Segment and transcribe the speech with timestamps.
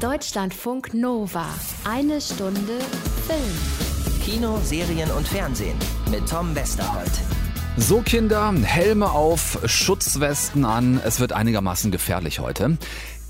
[0.00, 1.44] Deutschlandfunk Nova.
[1.84, 2.78] Eine Stunde
[3.26, 4.22] Film.
[4.24, 5.76] Kino, Serien und Fernsehen
[6.10, 7.10] mit Tom Westerholt.
[7.76, 10.98] So Kinder, Helme auf, Schutzwesten an.
[11.04, 12.78] Es wird einigermaßen gefährlich heute.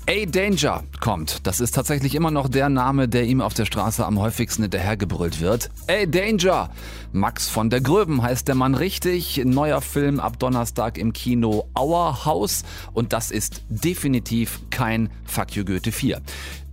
[0.09, 1.45] A-Danger kommt.
[1.45, 5.39] Das ist tatsächlich immer noch der Name, der ihm auf der Straße am häufigsten hinterhergebrüllt
[5.39, 5.69] wird.
[5.87, 6.71] A-Danger!
[7.11, 9.41] Max von der Gröben heißt der Mann richtig.
[9.45, 12.63] Neuer Film ab Donnerstag im Kino Our House.
[12.93, 16.19] Und das ist definitiv kein Fuck you Goethe 4.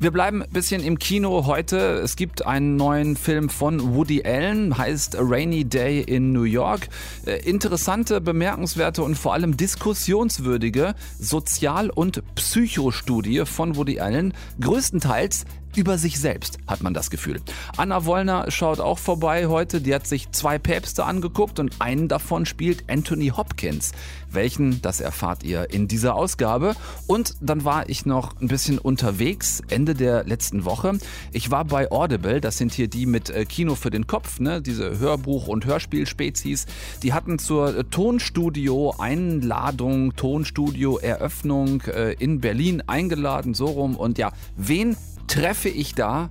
[0.00, 1.76] Wir bleiben ein bisschen im Kino heute.
[1.76, 6.88] Es gibt einen neuen Film von Woody Allen, heißt A Rainy Day in New York.
[7.26, 14.34] Äh, interessante, bemerkenswerte und vor allem diskussionswürdige Sozial- und Psychostudie von Woody Allen.
[14.60, 15.46] Größtenteils
[15.76, 17.40] über sich selbst, hat man das Gefühl.
[17.76, 19.80] Anna Wollner schaut auch vorbei heute.
[19.80, 23.92] Die hat sich zwei Päpste angeguckt und einen davon spielt Anthony Hopkins.
[24.30, 26.74] Welchen, das erfahrt ihr in dieser Ausgabe.
[27.06, 30.98] Und dann war ich noch ein bisschen unterwegs, Ende der letzten Woche.
[31.32, 34.60] Ich war bei Audible, das sind hier die mit äh, Kino für den Kopf, ne?
[34.60, 36.66] diese Hörbuch- und Hörspielspezies.
[37.02, 43.96] Die hatten zur Tonstudio-Einladung, Tonstudio-Eröffnung äh, in Berlin eingeladen, so rum.
[43.96, 44.96] Und ja, wen
[45.28, 46.30] treffe ich da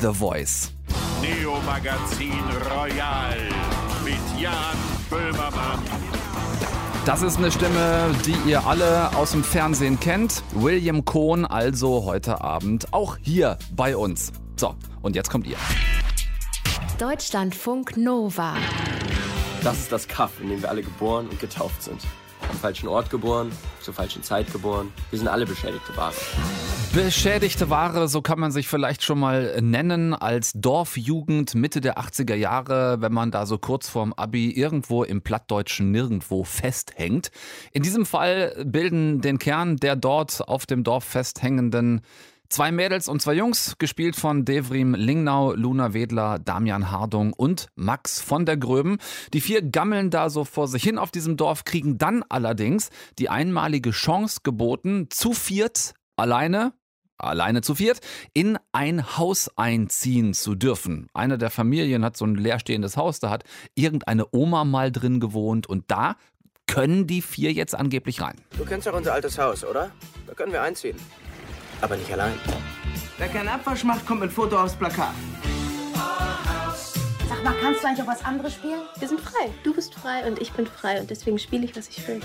[0.00, 0.72] The Voice.
[1.20, 2.42] Neo Magazin
[2.74, 3.36] Royal
[4.04, 4.54] mit Jan
[5.08, 5.78] Böhmermann.
[7.04, 10.42] Das ist eine Stimme, die ihr alle aus dem Fernsehen kennt.
[10.54, 14.32] William Cohn also heute Abend auch hier bei uns.
[14.56, 15.56] So, und jetzt kommt ihr.
[16.98, 18.54] Deutschlandfunk Nova.
[19.62, 22.00] Das ist das Kaff, in dem wir alle geboren und getauft sind.
[22.54, 24.92] Am falschen Ort geboren, zur falschen Zeit geboren.
[25.10, 26.14] Wir sind alle beschädigte Ware.
[26.94, 32.36] Beschädigte Ware, so kann man sich vielleicht schon mal nennen, als Dorfjugend Mitte der 80er
[32.36, 37.32] Jahre, wenn man da so kurz vorm Abi irgendwo im plattdeutschen Nirgendwo festhängt.
[37.72, 42.02] In diesem Fall bilden den Kern der dort auf dem Dorf festhängenden
[42.54, 48.20] Zwei Mädels und zwei Jungs, gespielt von Devrim Lingnau, Luna Wedler, Damian Hardung und Max
[48.20, 48.98] von der Gröben.
[49.32, 53.28] Die vier gammeln da so vor sich hin auf diesem Dorf, kriegen dann allerdings die
[53.28, 56.74] einmalige Chance geboten, zu viert alleine
[57.18, 57.98] alleine zu viert,
[58.34, 61.08] in ein Haus einziehen zu dürfen.
[61.12, 63.42] Eine der Familien hat so ein leerstehendes Haus, da hat
[63.74, 66.14] irgendeine Oma mal drin gewohnt und da
[66.68, 68.36] können die vier jetzt angeblich rein.
[68.56, 69.90] Du kennst doch unser altes Haus, oder?
[70.28, 70.96] Da können wir einziehen.
[71.80, 72.38] Aber nicht allein.
[73.18, 75.14] Wer keinen Abwasch macht, kommt mit Foto aufs Plakat.
[77.28, 78.80] Sag mal, kannst du eigentlich auch was anderes spielen?
[78.98, 79.50] Wir sind frei.
[79.62, 82.20] Du bist frei und ich bin frei und deswegen spiele ich, was ich will.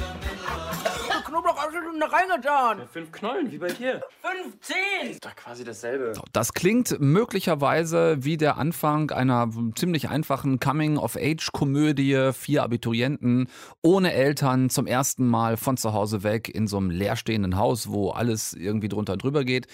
[1.30, 1.64] Knoblauch
[2.00, 2.88] du da reingetan.
[2.92, 4.02] Fünf Knollen, wie bei dir.
[4.22, 5.12] 15!
[5.12, 6.14] Ist doch quasi dasselbe.
[6.32, 12.32] Das klingt möglicherweise wie der Anfang einer ziemlich einfachen Coming-of-Age-Komödie.
[12.34, 13.48] Vier Abiturienten
[13.82, 18.12] ohne Eltern zum ersten Mal von zu Hause weg in so einem leerstehenden Haus, wo
[18.12, 19.68] alles irgendwie drunter und drüber geht.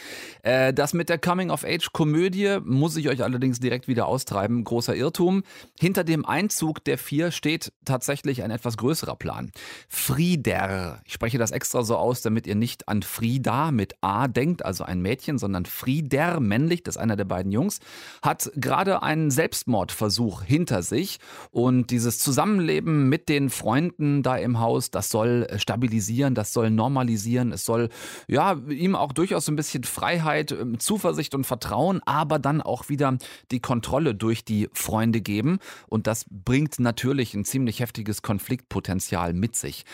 [0.43, 4.63] Äh, das mit der Coming-of-Age-Komödie muss ich euch allerdings direkt wieder austreiben.
[4.63, 5.43] Großer Irrtum.
[5.79, 9.51] Hinter dem Einzug der vier steht tatsächlich ein etwas größerer Plan.
[9.89, 11.01] Frieder.
[11.05, 14.83] Ich spreche das extra so aus, damit ihr nicht an Frieda mit A denkt, also
[14.83, 17.79] ein Mädchen, sondern Frieder, männlich, das ist einer der beiden Jungs,
[18.21, 21.19] hat gerade einen Selbstmordversuch hinter sich.
[21.51, 27.51] Und dieses Zusammenleben mit den Freunden da im Haus, das soll stabilisieren, das soll normalisieren,
[27.51, 27.89] es soll
[28.27, 32.89] ja ihm auch durchaus so ein bisschen Freiheit, ähm, Zuversicht und Vertrauen, aber dann auch
[32.89, 33.17] wieder
[33.51, 35.59] die Kontrolle durch die Freunde geben.
[35.87, 39.85] Und das bringt natürlich ein ziemlich heftiges Konfliktpotenzial mit sich.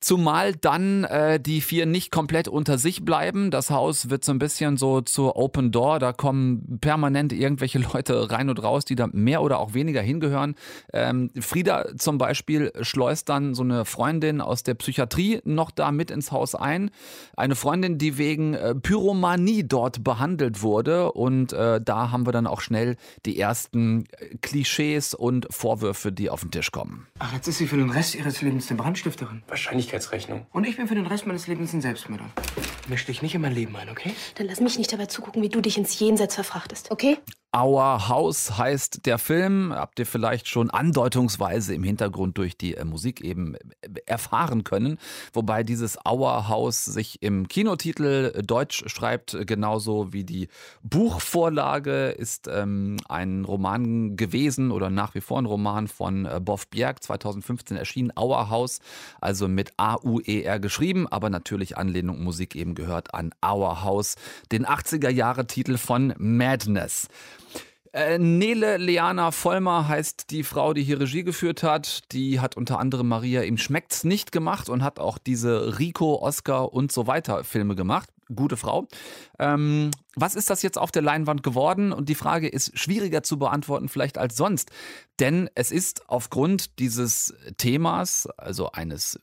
[0.00, 3.50] Zumal dann äh, die vier nicht komplett unter sich bleiben.
[3.50, 5.98] Das Haus wird so ein bisschen so zur Open Door.
[5.98, 10.54] Da kommen permanent irgendwelche Leute rein und raus, die da mehr oder auch weniger hingehören.
[10.94, 16.10] Ähm, Frieda zum Beispiel schleust dann so eine Freundin aus der Psychiatrie noch da mit
[16.10, 16.90] ins Haus ein.
[17.36, 21.12] Eine Freundin, die wegen äh, Pyromanie dort behandelt wurde.
[21.12, 22.96] Und äh, da haben wir dann auch schnell
[23.26, 27.06] die ersten äh, Klischees und Vorwürfe, die auf den Tisch kommen.
[27.18, 29.42] Ach, jetzt ist sie für den Rest ihres Lebens eine Brandstifterin.
[29.90, 30.46] Wahrscheinlichkeitsrechnung.
[30.52, 32.26] Und ich bin für den Rest meines Lebens ein Selbstmörder.
[32.88, 34.12] Misch dich nicht in mein Leben ein, okay?
[34.36, 37.18] Dann lass mich nicht dabei zugucken, wie du dich ins Jenseits verfrachtest, okay?
[37.56, 39.72] Our House heißt der Film.
[39.74, 44.98] Habt ihr vielleicht schon andeutungsweise im Hintergrund durch die äh, Musik eben äh, erfahren können.
[45.32, 50.46] Wobei dieses Our House sich im Kinotitel äh, deutsch schreibt, genauso wie die
[50.84, 56.68] Buchvorlage ist ähm, ein Roman gewesen oder nach wie vor ein Roman von äh, Boff
[56.68, 58.12] Bjerg, 2015 erschienen.
[58.16, 58.78] Our House,
[59.20, 64.14] also mit A-U-E-R geschrieben, aber natürlich Anlehnung Musik eben gehört an Our House,
[64.52, 67.08] den 80er Jahre Titel von Madness.
[67.92, 72.12] Äh, Nele Leana Vollmer heißt die Frau, die hier Regie geführt hat.
[72.12, 76.72] Die hat unter anderem Maria ihm schmeckt's nicht gemacht und hat auch diese Rico, Oscar
[76.72, 78.08] und so weiter Filme gemacht.
[78.32, 78.86] Gute Frau.
[79.40, 81.92] Ähm, was ist das jetzt auf der Leinwand geworden?
[81.92, 84.70] Und die Frage ist schwieriger zu beantworten vielleicht als sonst.
[85.18, 89.18] Denn es ist aufgrund dieses Themas, also eines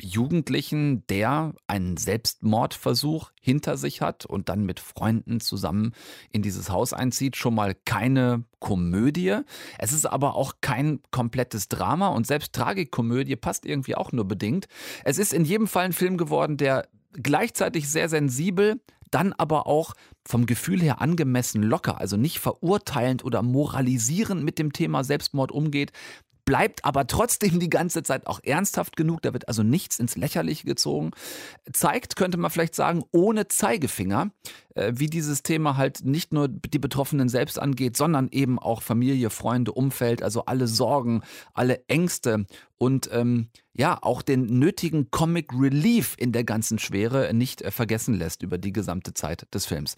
[0.00, 5.92] Jugendlichen, der einen Selbstmordversuch hinter sich hat und dann mit Freunden zusammen
[6.30, 9.38] in dieses Haus einzieht, schon mal keine Komödie.
[9.78, 14.66] Es ist aber auch kein komplettes Drama und selbst Tragikkomödie passt irgendwie auch nur bedingt.
[15.04, 18.80] Es ist in jedem Fall ein Film geworden, der gleichzeitig sehr sensibel,
[19.10, 19.94] dann aber auch
[20.26, 25.92] vom Gefühl her angemessen locker, also nicht verurteilend oder moralisierend mit dem Thema Selbstmord umgeht,
[26.44, 30.66] bleibt aber trotzdem die ganze Zeit auch ernsthaft genug, da wird also nichts ins Lächerliche
[30.66, 31.12] gezogen,
[31.72, 34.30] zeigt, könnte man vielleicht sagen, ohne Zeigefinger,
[34.74, 39.72] wie dieses Thema halt nicht nur die Betroffenen selbst angeht, sondern eben auch Familie, Freunde,
[39.72, 41.22] Umfeld, also alle Sorgen,
[41.52, 47.62] alle Ängste und ähm, ja, auch den nötigen Comic Relief in der ganzen Schwere nicht
[47.62, 49.96] äh, vergessen lässt über die gesamte Zeit des Films.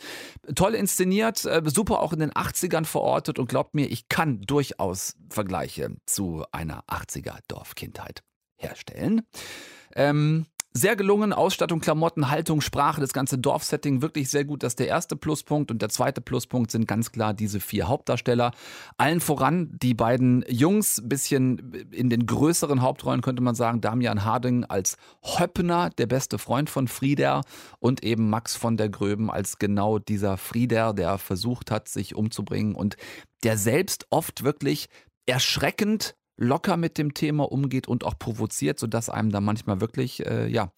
[0.55, 5.17] Toll inszeniert, äh, super auch in den 80ern verortet und glaubt mir, ich kann durchaus
[5.31, 8.23] Vergleiche zu einer 80er Dorfkindheit
[8.56, 9.23] herstellen.
[9.94, 10.46] Ähm,
[10.76, 14.62] sehr gelungen, Ausstattung, Klamotten, Haltung, Sprache, das ganze Dorfsetting wirklich sehr gut.
[14.62, 15.70] Das ist der erste Pluspunkt.
[15.70, 18.52] Und der zweite Pluspunkt sind ganz klar diese vier Hauptdarsteller.
[18.99, 23.81] Allen voran die beiden Jungs, bisschen in den größeren Hauptrollen könnte man sagen.
[23.81, 27.43] Damian Harding als Höppner, der beste Freund von Frieder.
[27.78, 32.75] Und eben Max von der Gröben als genau dieser Frieder, der versucht hat, sich umzubringen
[32.75, 32.96] und
[33.43, 34.88] der selbst oft wirklich
[35.26, 40.46] erschreckend locker mit dem Thema umgeht und auch provoziert, sodass einem da manchmal wirklich äh,
[40.48, 40.70] ja,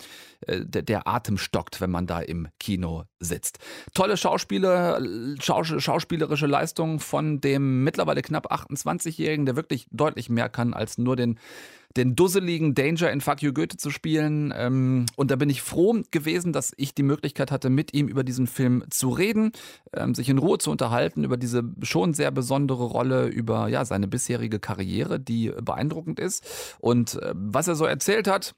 [0.47, 3.59] äh, der, der, Atem stockt, wenn man da im Kino sitzt.
[3.95, 5.01] Tolle Schauspieler,
[5.41, 11.17] Schaus schauspielerische Leistung von dem mittlerweile knapp 28-Jährigen, der wirklich deutlich mehr kann als nur
[11.17, 11.39] den
[11.97, 14.53] den dusseligen Danger in Fuck You Goethe zu spielen.
[14.57, 18.25] Ähm, und da bin ich froh gewesen, dass ich die Möglichkeit hatte, mit ihm über
[18.25, 19.53] diesen Film zu reden,
[19.95, 24.09] ähm, sich in Ruhe zu unterhalten, über diese schon sehr besondere Rolle, über ja, seine
[24.09, 26.77] bisherige Karriere, die beeindruckend ist.
[26.79, 28.55] Und äh, was er so erzählt hat,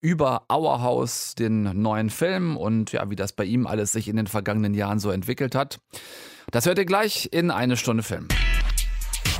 [0.00, 4.16] über Our House, den neuen Film und ja, wie das bei ihm alles sich in
[4.16, 5.80] den vergangenen Jahren so entwickelt hat.
[6.50, 8.26] Das hört ihr gleich in eine Stunde Film.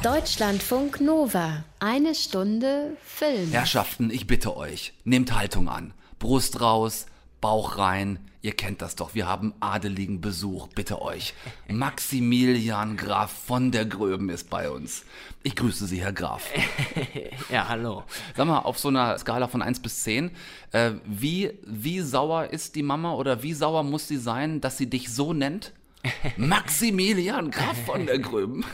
[0.03, 1.65] Deutschlandfunk Nova.
[1.79, 3.51] Eine Stunde Film.
[3.51, 5.93] Herrschaften, ich bitte euch, nehmt Haltung an.
[6.19, 7.07] Brust raus,
[7.41, 8.19] Bauch rein.
[8.43, 11.35] Ihr kennt das doch, wir haben adeligen Besuch, bitte euch.
[11.69, 15.05] Maximilian Graf von der Gröben ist bei uns.
[15.43, 16.49] Ich grüße Sie, Herr Graf.
[17.51, 18.05] Ja, hallo.
[18.37, 20.31] Sag mal, auf so einer Skala von 1 bis 10,
[20.73, 24.89] äh, wie, wie sauer ist die Mama oder wie sauer muss sie sein, dass sie
[24.89, 25.73] dich so nennt?
[26.37, 28.65] Maximilian Graf von der Gröben.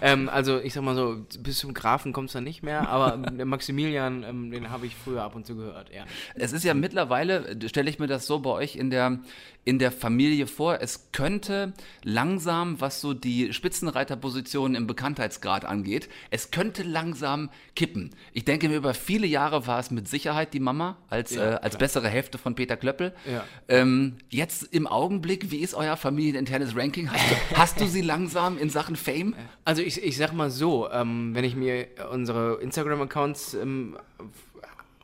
[0.00, 3.16] Ähm, also ich sag mal so, bis zum Grafen kommt es dann nicht mehr, aber
[3.44, 6.04] Maximilian, ähm, den habe ich früher ab und zu gehört, ja.
[6.34, 9.20] Es ist ja mittlerweile, stelle ich mir das so bei euch in der,
[9.64, 11.72] in der Familie vor, es könnte
[12.02, 18.10] langsam, was so die Spitzenreiterpositionen im Bekanntheitsgrad angeht, es könnte langsam kippen.
[18.32, 21.54] Ich denke mir, über viele Jahre war es mit Sicherheit die Mama als, Ja, äh,
[21.54, 21.78] als klar.
[21.78, 23.14] bessere Hälfte von Peter Klöppel.
[23.30, 23.44] Ja.
[23.68, 27.12] Ähm, jetzt im Augenblick, wie ist euer familieninternes Ranking?
[27.12, 29.34] Hast du, hast du sie langsam in Sachen Fame?
[29.64, 33.96] Also ich, ich sag mal so, ähm, wenn ich mir unsere Instagram-Accounts ähm,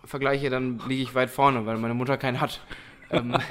[0.04, 2.60] vergleiche, dann liege ich weit vorne, weil meine Mutter keinen hat.
[3.10, 3.36] ähm,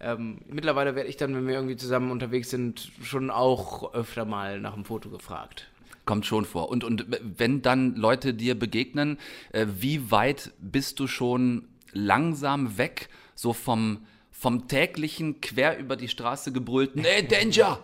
[0.00, 4.60] ähm, mittlerweile werde ich dann, wenn wir irgendwie zusammen unterwegs sind, schon auch öfter mal
[4.60, 5.68] nach einem Foto gefragt.
[6.06, 6.70] Kommt schon vor.
[6.70, 9.18] Und, und wenn dann Leute dir begegnen,
[9.52, 16.08] äh, wie weit bist du schon langsam weg, so vom, vom täglichen quer über die
[16.08, 17.78] Straße gebrüllten, ey, Danger!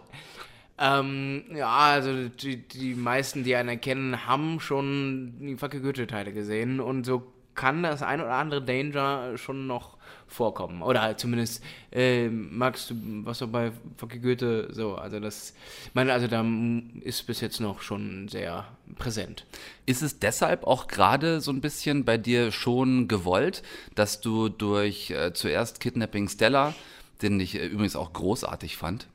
[0.78, 6.80] Ähm, ja, also die, die meisten, die einen erkennen, haben schon die Facke Goethe-Teile gesehen
[6.80, 9.96] und so kann das ein oder andere Danger schon noch
[10.28, 10.82] vorkommen.
[10.82, 12.94] Oder halt zumindest äh, magst du
[13.24, 15.54] was so bei Facke Goethe so, also das,
[15.94, 16.44] meine, also da
[17.00, 19.46] ist bis jetzt noch schon sehr präsent.
[19.86, 23.62] Ist es deshalb auch gerade so ein bisschen bei dir schon gewollt,
[23.94, 26.74] dass du durch äh, zuerst Kidnapping Stella,
[27.22, 29.08] den ich äh, übrigens auch großartig fand,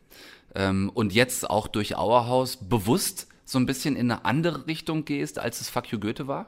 [0.55, 5.39] ähm, und jetzt auch durch Auerhaus bewusst so ein bisschen in eine andere Richtung gehst,
[5.39, 6.48] als es Fuck You Goethe war?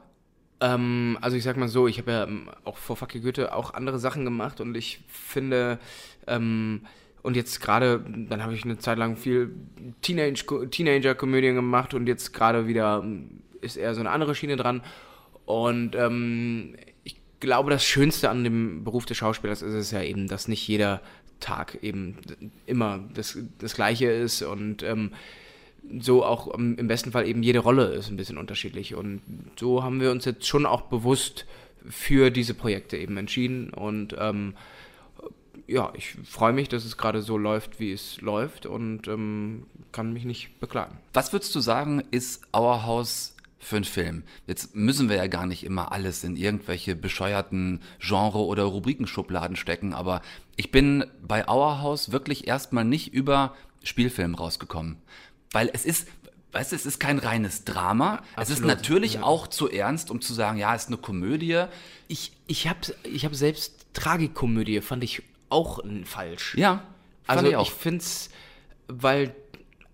[0.60, 3.54] Ähm, also ich sag mal so, ich habe ja ähm, auch vor Fuck you Goethe
[3.54, 5.78] auch andere Sachen gemacht und ich finde,
[6.26, 6.82] ähm,
[7.22, 9.50] und jetzt gerade, dann habe ich eine Zeit lang viel
[10.02, 14.82] Teenage, Teenager-Komödien gemacht und jetzt gerade wieder ähm, ist eher so eine andere Schiene dran.
[15.46, 20.28] Und ähm, ich glaube, das Schönste an dem Beruf des Schauspielers ist es ja eben,
[20.28, 21.00] dass nicht jeder
[21.40, 22.16] Tag eben
[22.66, 25.12] immer das, das Gleiche ist und ähm,
[26.00, 28.94] so auch ähm, im besten Fall eben jede Rolle ist ein bisschen unterschiedlich.
[28.94, 29.22] Und
[29.56, 31.46] so haben wir uns jetzt schon auch bewusst
[31.88, 33.70] für diese Projekte eben entschieden.
[33.70, 34.54] Und ähm,
[35.66, 40.12] ja, ich freue mich, dass es gerade so läuft, wie es läuft und ähm, kann
[40.12, 40.98] mich nicht beklagen.
[41.12, 44.24] Was würdest du sagen, ist Our House für einen Film?
[44.46, 49.94] Jetzt müssen wir ja gar nicht immer alles in irgendwelche bescheuerten Genre- oder Rubrikenschubladen stecken,
[49.94, 50.20] aber
[50.56, 54.96] ich bin bei Our House wirklich erstmal nicht über Spielfilm rausgekommen.
[55.54, 56.08] Weil es ist,
[56.52, 58.22] weißt du, es ist kein reines Drama.
[58.36, 59.22] Es ist Absolut, natürlich ja.
[59.22, 61.64] auch zu ernst, um zu sagen, ja, es ist eine Komödie.
[62.08, 66.56] Ich, ich habe ich hab selbst Tragikomödie, fand ich auch falsch.
[66.56, 66.82] Ja,
[67.26, 68.30] Also ich ich finde es,
[68.88, 69.34] weil,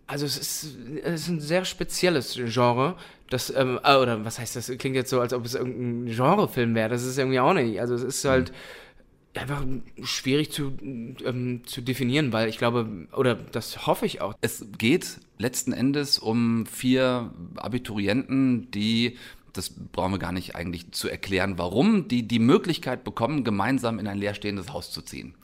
[0.07, 2.97] also es ist, es ist ein sehr spezielles Genre,
[3.29, 6.75] das, ähm, äh, oder was heißt das, klingt jetzt so, als ob es irgendein Genrefilm
[6.75, 7.81] wäre, das ist irgendwie auch nicht.
[7.81, 8.53] Also es ist halt
[9.35, 9.65] einfach
[10.03, 15.21] schwierig zu, ähm, zu definieren, weil ich glaube, oder das hoffe ich auch, Es geht
[15.39, 19.17] letzten Endes um vier Abiturienten, die,
[19.53, 24.09] das brauchen wir gar nicht eigentlich zu erklären, warum, die die Möglichkeit bekommen, gemeinsam in
[24.09, 25.35] ein leerstehendes Haus zu ziehen.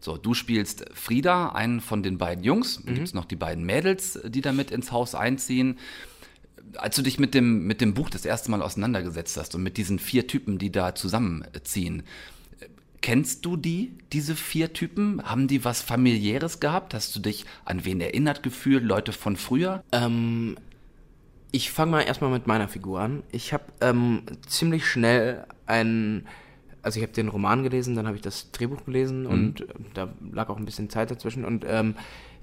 [0.00, 2.82] So, du spielst Frieda, einen von den beiden Jungs.
[2.84, 5.78] Dann gibt es noch die beiden Mädels, die damit ins Haus einziehen.
[6.76, 9.76] Als du dich mit dem, mit dem Buch das erste Mal auseinandergesetzt hast und mit
[9.76, 12.02] diesen vier Typen, die da zusammenziehen,
[13.02, 15.22] Kennst du die, diese vier Typen?
[15.24, 16.92] Haben die was familiäres gehabt?
[16.92, 18.84] Hast du dich an wen erinnert gefühlt?
[18.84, 19.82] Leute von früher?
[19.92, 20.56] Ähm,
[21.50, 23.22] ich fange mal erstmal mit meiner Figur an.
[23.32, 26.26] Ich habe ähm, ziemlich schnell einen,
[26.82, 30.12] also ich habe den Roman gelesen, dann habe ich das Drehbuch gelesen und äh, da
[30.32, 31.94] lag auch ein bisschen Zeit dazwischen und ähm,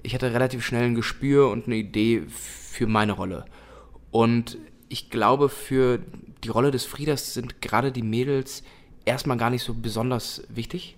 [0.04, 3.46] ich hatte relativ schnell ein Gespür und eine Idee für meine Rolle.
[4.12, 4.58] Und
[4.90, 6.00] ich glaube, für
[6.44, 8.64] die Rolle des Frieders sind gerade die Mädels
[9.08, 10.98] erstmal gar nicht so besonders wichtig.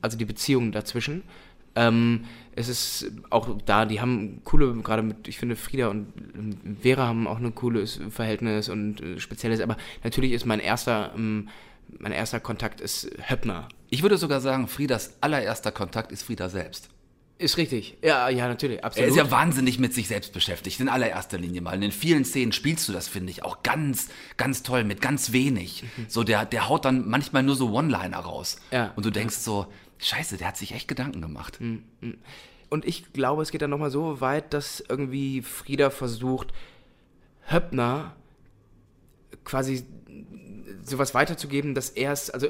[0.00, 1.22] Also die Beziehungen dazwischen.
[1.76, 2.24] Ähm,
[2.56, 6.12] es ist auch da, die haben coole, gerade mit, ich finde, Frieda und
[6.80, 11.48] Vera haben auch ein cooles Verhältnis und äh, spezielles, aber natürlich ist mein erster, ähm,
[11.98, 13.68] mein erster Kontakt ist Höppner.
[13.88, 16.88] Ich würde sogar sagen, Friedas allererster Kontakt ist Frieda selbst.
[17.40, 17.96] Ist richtig.
[18.02, 19.08] Ja, ja, natürlich, Er absolut.
[19.08, 21.74] ist ja wahnsinnig mit sich selbst beschäftigt, in allererster Linie mal.
[21.74, 25.32] Und in vielen Szenen spielst du das, finde ich, auch ganz, ganz toll, mit ganz
[25.32, 25.84] wenig.
[26.06, 28.58] So, der, der haut dann manchmal nur so One-Liner raus.
[28.70, 28.92] Ja.
[28.94, 31.58] Und du denkst so, scheiße, der hat sich echt Gedanken gemacht.
[32.68, 36.48] Und ich glaube, es geht dann nochmal so weit, dass irgendwie Frieda versucht,
[37.50, 38.14] Höppner
[39.44, 39.86] quasi
[40.82, 42.48] sowas weiterzugeben, dass er es, also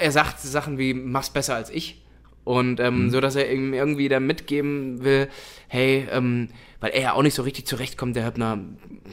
[0.00, 2.02] er sagt Sachen wie, mach's besser als ich.
[2.46, 5.28] Und ähm, so, dass er ihm irgendwie da mitgeben will,
[5.66, 8.60] hey, ähm, weil er ja auch nicht so richtig zurechtkommt, der Höppner,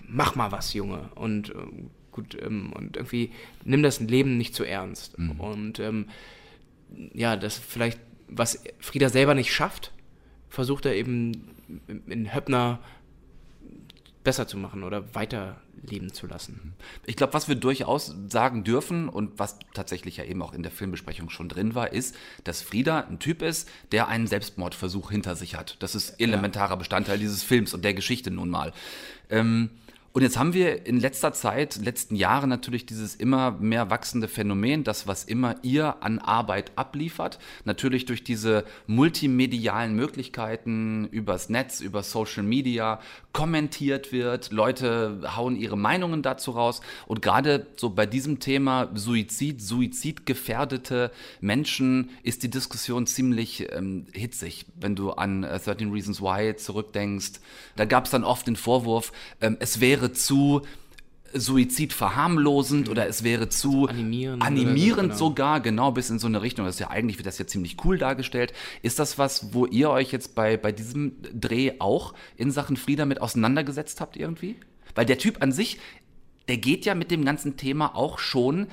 [0.07, 1.09] mach mal was, Junge.
[1.15, 3.31] Und ähm, gut, ähm, und irgendwie
[3.65, 5.17] nimm das Leben nicht zu ernst.
[5.39, 6.09] Und ähm,
[7.15, 9.93] ja, das vielleicht, was Frieda selber nicht schafft,
[10.47, 11.49] versucht er eben
[11.87, 12.81] in Höppner
[14.23, 16.73] besser zu machen oder weiterleben zu lassen.
[17.05, 20.71] Ich glaube, was wir durchaus sagen dürfen und was tatsächlich ja eben auch in der
[20.71, 25.55] Filmbesprechung schon drin war, ist, dass Frieda ein Typ ist, der einen Selbstmordversuch hinter sich
[25.55, 25.77] hat.
[25.79, 28.73] Das ist elementarer Bestandteil dieses Films und der Geschichte nun mal.
[29.29, 29.69] Ähm,
[30.13, 34.83] und jetzt haben wir in letzter Zeit, letzten Jahren natürlich dieses immer mehr wachsende Phänomen,
[34.83, 42.03] das, was immer ihr an Arbeit abliefert, natürlich durch diese multimedialen Möglichkeiten übers Netz, über
[42.03, 42.99] Social Media
[43.33, 46.81] kommentiert wird, Leute hauen ihre Meinungen dazu raus.
[47.07, 54.67] Und gerade so bei diesem Thema Suizid, suizidgefährdete Menschen ist die Diskussion ziemlich ähm, hitzig,
[54.79, 57.39] wenn du an äh, 13 Reasons Why zurückdenkst.
[57.75, 60.63] Da gab es dann oft den Vorwurf, ähm, es wäre zu
[61.33, 65.15] Suizid verharmlosend oder es wäre zu Animierend oder so, animierend genau.
[65.15, 66.65] sogar, genau bis in so eine Richtung.
[66.65, 68.53] Das ist ja eigentlich, wird das ja ziemlich cool dargestellt.
[68.81, 73.05] Ist das was, wo ihr euch jetzt bei, bei diesem Dreh auch in Sachen Frieda
[73.05, 74.57] mit auseinandergesetzt habt irgendwie?
[74.95, 75.79] Weil der Typ an sich,
[76.47, 78.67] der geht ja mit dem ganzen Thema auch schon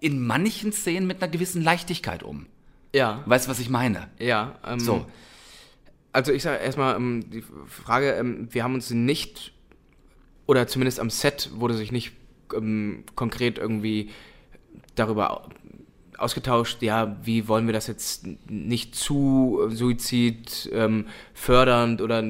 [0.00, 2.46] in manchen Szenen mit einer gewissen Leichtigkeit um.
[2.94, 4.08] Ja, Weißt du, was ich meine?
[4.18, 4.58] ja.
[4.66, 5.06] Ähm, So.
[6.12, 9.52] Also ich sage erstmal ähm, die Frage, ähm, wir haben uns nicht,
[10.50, 12.12] oder zumindest am Set wurde sich nicht
[12.54, 14.10] ähm, konkret irgendwie
[14.96, 15.48] darüber au-
[16.18, 22.20] ausgetauscht, ja, wie wollen wir das jetzt nicht zu äh, Suizid ähm, fördernd oder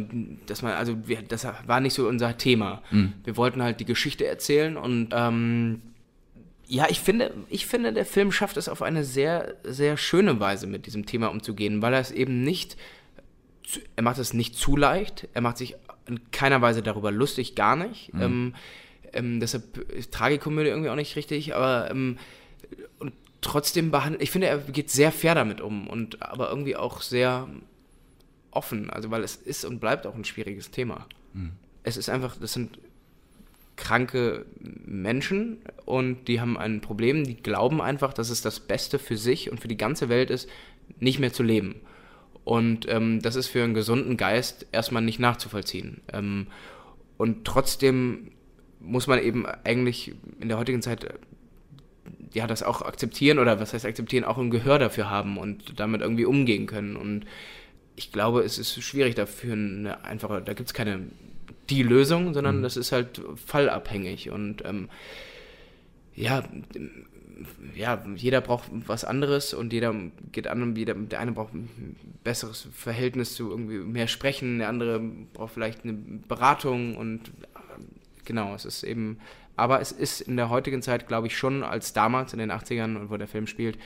[0.47, 2.83] dass man, also wir, das war nicht so unser Thema.
[3.25, 5.81] Wir wollten halt die Geschichte erzählen und ähm,
[6.69, 10.69] ja, ich finde, ich finde, der Film schafft es auf eine sehr, sehr schöne Weise
[10.69, 12.77] mit diesem Thema umzugehen, weil er es eben nicht,
[13.97, 15.75] er macht es nicht zu leicht, er macht sich
[16.11, 18.13] in keiner Weise darüber lustig, gar nicht.
[18.21, 18.55] Ähm,
[19.13, 22.19] ähm, deshalb ist Tragikomödie irgendwie auch nicht richtig, aber ähm,
[22.99, 27.01] und trotzdem behandelt, ich finde, er geht sehr fair damit um und aber irgendwie auch
[27.01, 27.49] sehr
[28.51, 31.07] offen, also weil es ist und bleibt auch ein schwieriges Thema.
[31.83, 32.79] Es ist einfach, das sind
[33.77, 34.45] kranke
[34.85, 39.51] Menschen und die haben ein Problem, die glauben einfach, dass es das Beste für sich
[39.51, 40.49] und für die ganze Welt ist,
[40.99, 41.77] nicht mehr zu leben.
[42.45, 46.01] Und ähm, das ist für einen gesunden Geist erstmal nicht nachzuvollziehen.
[46.13, 46.47] Ähm,
[47.17, 48.33] und trotzdem
[48.81, 51.15] muss man eben eigentlich in der heutigen Zeit äh,
[52.33, 56.01] ja das auch akzeptieren oder was heißt akzeptieren, auch ein Gehör dafür haben und damit
[56.01, 56.97] irgendwie umgehen können.
[56.97, 57.27] Und
[57.97, 61.03] ich glaube, es ist schwierig dafür eine einfache, da gibt es keine
[61.69, 62.63] die Lösung, sondern mhm.
[62.63, 64.89] das ist halt fallabhängig und ähm,
[66.15, 66.43] ja,
[67.75, 69.95] ja, jeder braucht was anderes und jeder
[70.33, 75.01] geht an, jeder, der eine braucht ein besseres Verhältnis zu irgendwie mehr sprechen, der andere
[75.33, 77.83] braucht vielleicht eine Beratung und äh,
[78.25, 79.19] genau, es ist eben,
[79.57, 83.09] aber es ist in der heutigen Zeit, glaube ich, schon als damals in den 80ern,
[83.09, 83.79] wo der Film spielt,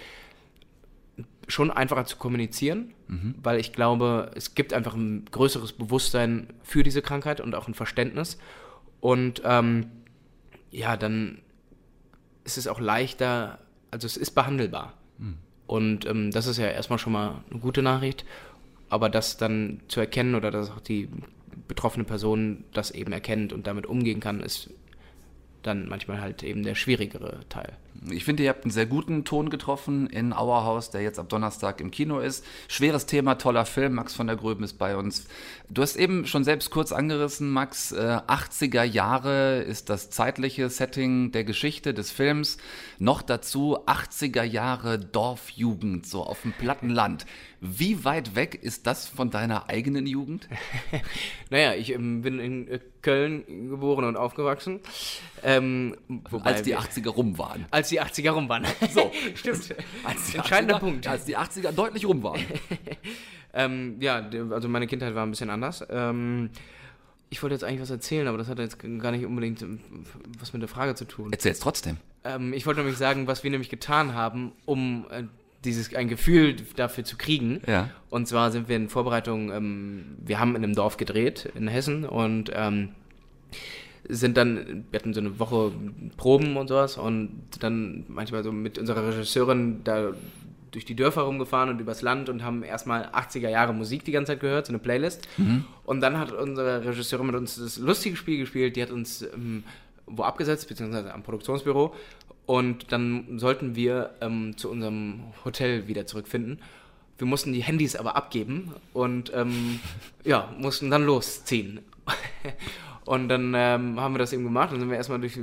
[1.47, 3.35] schon einfacher zu kommunizieren, mhm.
[3.43, 7.75] weil ich glaube, es gibt einfach ein größeres Bewusstsein für diese Krankheit und auch ein
[7.75, 8.39] Verständnis.
[9.01, 9.87] Und ähm,
[10.71, 11.43] ja, dann
[12.45, 13.59] ist es auch leichter,
[13.91, 14.95] also es ist behandelbar.
[15.19, 15.39] Mhm.
[15.67, 18.25] Und ähm, das ist ja erstmal schon mal eine gute Nachricht.
[18.89, 21.09] Aber das dann zu erkennen oder dass auch die
[21.67, 24.71] betroffene Person das eben erkennt und damit umgehen kann, ist
[25.63, 27.77] dann manchmal halt eben der schwierigere Teil.
[28.11, 31.81] Ich finde, ihr habt einen sehr guten Ton getroffen in Auerhaus, der jetzt ab Donnerstag
[31.81, 32.45] im Kino ist.
[32.69, 33.95] Schweres Thema, toller Film.
[33.95, 35.27] Max von der Gröben ist bei uns.
[35.71, 37.93] Du hast eben schon selbst kurz angerissen, Max.
[37.93, 42.59] Äh, 80er Jahre ist das zeitliche Setting der Geschichte des Films.
[42.99, 47.27] Noch dazu 80er Jahre Dorfjugend, so auf dem platten Land.
[47.67, 50.49] Wie weit weg ist das von deiner eigenen Jugend?
[51.51, 54.81] naja, ich ähm, bin in äh, Köln geboren und aufgewachsen.
[55.43, 55.97] Ähm,
[56.43, 57.65] als die 80er rum waren.
[57.71, 58.67] Als die 80er rum waren.
[58.93, 59.75] So, stimmt.
[60.05, 61.07] Als Entscheidender 80er, Punkt.
[61.07, 62.41] Als die 80er deutlich rum waren.
[63.55, 65.85] ähm, ja, also meine Kindheit war ein bisschen anders.
[65.89, 66.51] Ähm,
[67.31, 69.81] ich wollte jetzt eigentlich was erzählen, aber das hat jetzt gar nicht unbedingt ähm,
[70.39, 71.33] was mit der Frage zu tun.
[71.33, 71.97] Erzähl's trotzdem.
[72.23, 75.25] Ähm, ich wollte nämlich sagen, was wir nämlich getan haben, um äh,
[75.65, 77.61] dieses ein Gefühl dafür zu kriegen.
[77.67, 77.91] Ja.
[78.11, 82.05] Und zwar sind wir in Vorbereitung, ähm, wir haben in einem Dorf gedreht in Hessen
[82.05, 82.91] und ähm,
[84.09, 85.73] sind dann, wir hatten so eine Woche
[86.17, 90.13] Proben und sowas und dann manchmal so mit unserer Regisseurin da
[90.71, 94.33] durch die Dörfer rumgefahren und übers Land und haben erstmal 80er Jahre Musik die ganze
[94.33, 95.29] Zeit gehört, so eine Playlist.
[95.37, 95.65] Mhm.
[95.85, 99.63] Und dann hat unsere Regisseurin mit uns das lustige Spiel gespielt, die hat uns ähm,
[100.07, 101.95] wo abgesetzt, beziehungsweise am Produktionsbüro
[102.47, 106.59] und dann sollten wir ähm, zu unserem Hotel wieder zurückfinden.
[107.17, 109.81] Wir mussten die Handys aber abgeben und ähm,
[110.25, 111.81] ja, mussten dann losziehen.
[113.05, 114.73] Und dann ähm, haben wir das eben gemacht.
[114.73, 115.39] Dann sind wir erstmal durch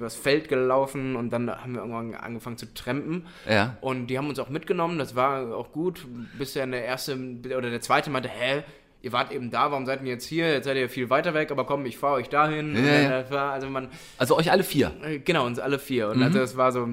[0.00, 3.26] das Feld gelaufen und dann haben wir irgendwann angefangen zu trampen.
[3.48, 3.76] Ja.
[3.80, 4.98] Und die haben uns auch mitgenommen.
[4.98, 6.06] Das war auch gut,
[6.38, 8.64] bis dann der erste oder der zweite meinte, hä,
[9.02, 10.52] ihr wart eben da, warum seid ihr jetzt hier?
[10.52, 12.74] Jetzt seid ihr viel weiter weg, aber komm, ich fahre euch dahin.
[12.74, 13.50] Ja, ja.
[13.52, 13.88] also, man,
[14.18, 14.92] also euch alle vier?
[15.04, 16.08] Äh, genau, uns alle vier.
[16.08, 16.24] Und mhm.
[16.24, 16.88] also das war so,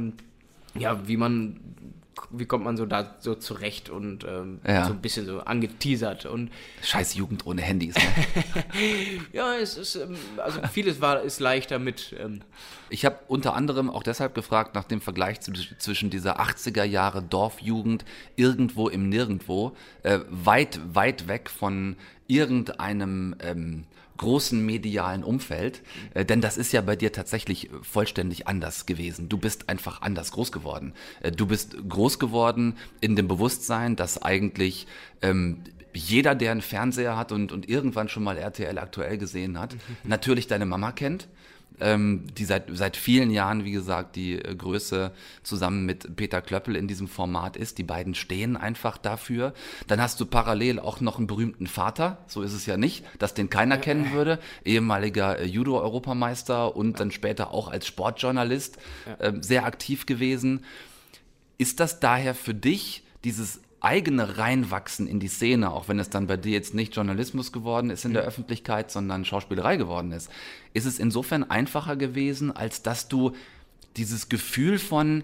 [0.76, 1.60] ja, wie man,
[2.30, 4.86] wie kommt man so da so zurecht und ähm, ja.
[4.86, 6.26] so ein bisschen so angeteasert.
[6.26, 7.95] Und Scheiß Jugend ohne Handys.
[7.95, 8.04] Ne?
[9.34, 12.15] ja, es ist, ähm, also vieles war, ist leichter mit.
[12.19, 12.41] Ähm,
[12.89, 17.23] ich habe unter anderem auch deshalb gefragt nach dem Vergleich zu, zwischen dieser 80er Jahre
[17.23, 21.95] Dorfjugend irgendwo im Nirgendwo, äh, weit, weit weg von
[22.28, 23.86] irgendeinem ähm,
[24.17, 25.82] großen medialen Umfeld,
[26.13, 29.30] äh, denn das ist ja bei dir tatsächlich vollständig anders gewesen.
[29.30, 30.93] Du bist einfach anders groß geworden.
[31.21, 34.88] Äh, du bist groß geworden in dem Bewusstsein, dass eigentlich
[35.21, 39.73] ähm, jeder, der einen Fernseher hat und, und irgendwann schon mal RTL aktuell gesehen hat,
[39.73, 39.80] mhm.
[40.04, 41.28] natürlich deine Mama kennt
[41.79, 45.12] ähm, die seit, seit vielen Jahren, wie gesagt, die äh, Größe
[45.43, 47.77] zusammen mit Peter Klöppel in diesem Format ist.
[47.77, 49.53] Die beiden stehen einfach dafür.
[49.88, 53.33] Dann hast du parallel auch noch einen berühmten Vater, so ist es ja nicht, dass
[53.33, 58.77] den keiner kennen würde, ehemaliger äh, Judo-Europameister und dann später auch als Sportjournalist
[59.19, 60.63] äh, sehr aktiv gewesen.
[61.57, 66.26] Ist das daher für dich dieses eigene Reinwachsen in die Szene, auch wenn es dann
[66.26, 70.32] bei dir jetzt nicht Journalismus geworden ist in der Öffentlichkeit, sondern Schauspielerei geworden ist,
[70.74, 73.34] ist es insofern einfacher gewesen, als dass du
[73.98, 75.24] dieses Gefühl von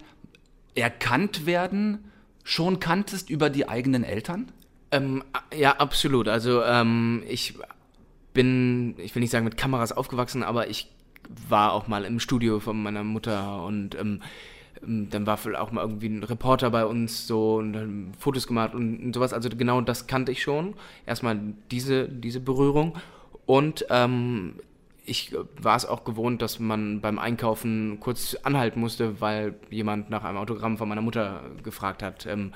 [0.76, 2.12] erkannt werden
[2.43, 4.52] schon kanntest über die eigenen Eltern?
[4.91, 5.24] Ähm,
[5.56, 6.28] ja, absolut.
[6.28, 7.58] Also ähm, ich
[8.34, 10.91] bin, ich will nicht sagen mit Kameras aufgewachsen, aber ich
[11.48, 14.22] war auch mal im Studio von meiner Mutter und ähm,
[14.82, 19.00] dann war auch mal irgendwie ein Reporter bei uns so und dann Fotos gemacht und,
[19.00, 19.34] und sowas.
[19.34, 20.76] Also genau das kannte ich schon.
[21.06, 21.39] Erstmal
[21.72, 22.98] diese, diese Berührung.
[23.46, 24.56] Und ähm,
[25.06, 30.24] ich war es auch gewohnt, dass man beim Einkaufen kurz anhalten musste, weil jemand nach
[30.24, 32.26] einem Autogramm von meiner Mutter gefragt hat.
[32.26, 32.54] Ähm,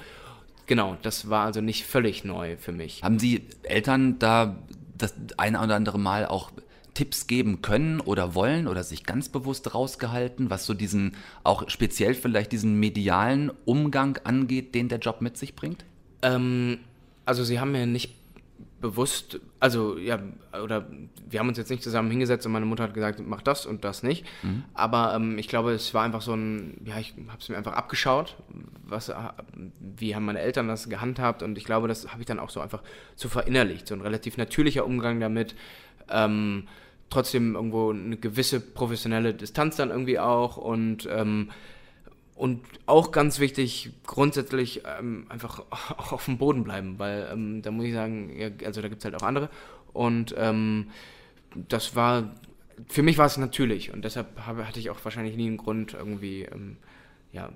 [0.66, 3.04] genau, das war also nicht völlig neu für mich.
[3.04, 4.58] Haben Sie Eltern da
[4.98, 6.52] das eine oder andere Mal auch
[6.94, 12.14] Tipps geben können oder wollen oder sich ganz bewusst rausgehalten, was so diesen, auch speziell
[12.14, 15.86] vielleicht diesen medialen Umgang angeht, den der Job mit sich bringt?
[16.22, 16.80] Ähm,
[17.26, 18.16] also sie haben mir nicht
[18.84, 20.20] bewusst, also ja,
[20.62, 20.86] oder
[21.30, 23.86] wir haben uns jetzt nicht zusammen hingesetzt und meine Mutter hat gesagt, mach das und
[23.86, 24.26] das nicht.
[24.44, 24.66] Mhm.
[24.74, 27.74] Aber ähm, ich glaube, es war einfach so ein, ja, ich habe es mir einfach
[27.74, 28.36] abgeschaut,
[28.86, 29.16] was, äh,
[29.80, 32.60] wie haben meine Eltern das gehandhabt und ich glaube, das habe ich dann auch so
[32.60, 32.84] einfach
[33.16, 35.56] so verinnerlicht, so ein relativ natürlicher Umgang damit.
[36.10, 36.68] Ähm,
[37.14, 41.50] trotzdem irgendwo eine gewisse professionelle Distanz dann irgendwie auch und ähm,
[42.36, 47.72] und auch ganz wichtig, grundsätzlich ähm, einfach auch auf dem Boden bleiben, weil ähm, da
[47.72, 49.50] muss ich sagen, ja, also da gibt es halt auch andere.
[49.94, 50.88] Und ähm,
[51.70, 52.34] das war,
[52.88, 55.94] für mich war es natürlich und deshalb habe, hatte ich auch wahrscheinlich nie einen Grund,
[55.94, 56.78] irgendwie ähm,
[57.32, 57.50] ja,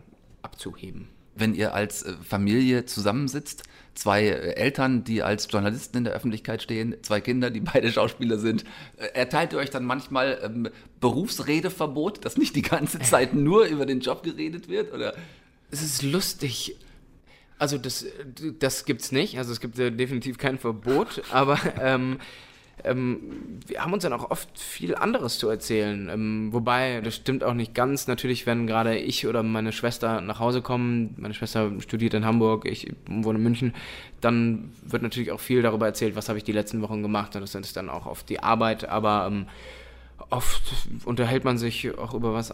[0.43, 6.13] abzuheben wenn ihr als äh, Familie zusammensitzt, zwei äh, Eltern, die als Journalisten in der
[6.13, 8.63] Öffentlichkeit stehen, zwei Kinder, die beide Schauspieler sind,
[8.97, 10.69] äh, erteilt ihr euch dann manchmal ähm,
[11.00, 14.93] Berufsredeverbot, dass nicht die ganze Zeit nur über den Job geredet wird?
[14.93, 15.13] Oder?
[15.71, 16.78] Es ist lustig.
[17.60, 18.06] Also das,
[18.60, 19.38] das gibt es nicht.
[19.38, 22.19] Also es gibt äh, definitiv kein Verbot, aber ähm,
[22.84, 23.20] ähm,
[23.66, 26.10] wir haben uns dann auch oft viel anderes zu erzählen.
[26.10, 28.08] Ähm, wobei, das stimmt auch nicht ganz.
[28.08, 32.66] Natürlich, wenn gerade ich oder meine Schwester nach Hause kommen, meine Schwester studiert in Hamburg,
[32.66, 33.74] ich wohne in München,
[34.22, 37.36] dann wird natürlich auch viel darüber erzählt, was habe ich die letzten Wochen gemacht.
[37.36, 39.48] Und das ist dann auch oft die Arbeit, aber ähm,
[40.30, 40.62] oft
[41.06, 42.54] unterhält man sich auch über was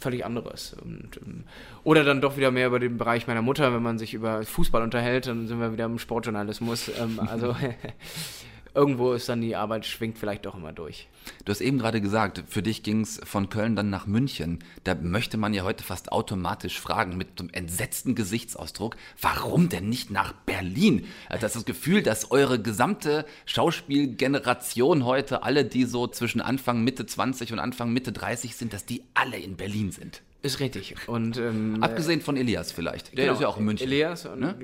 [0.00, 0.74] völlig anderes.
[0.82, 1.44] Und, ähm,
[1.84, 4.82] oder dann doch wieder mehr über den Bereich meiner Mutter, wenn man sich über Fußball
[4.82, 6.90] unterhält, dann sind wir wieder im Sportjournalismus.
[6.98, 7.54] Ähm, also
[8.74, 11.08] irgendwo ist dann die Arbeit, schwingt vielleicht doch immer durch.
[11.44, 14.58] Du hast eben gerade gesagt, für dich ging es von Köln dann nach München.
[14.84, 20.10] Da möchte man ja heute fast automatisch fragen, mit einem entsetzten Gesichtsausdruck, warum denn nicht
[20.10, 21.06] nach Berlin?
[21.28, 27.06] Also das, das Gefühl, dass eure gesamte Schauspielgeneration heute, alle, die so zwischen Anfang Mitte
[27.06, 30.22] 20 und Anfang Mitte 30 sind, dass die alle in Berlin sind.
[30.42, 30.96] Ist richtig.
[31.06, 33.16] Und, ähm, Abgesehen von Elias vielleicht.
[33.16, 33.86] Der genau, ist ja auch in München.
[33.86, 34.56] Elias und ne?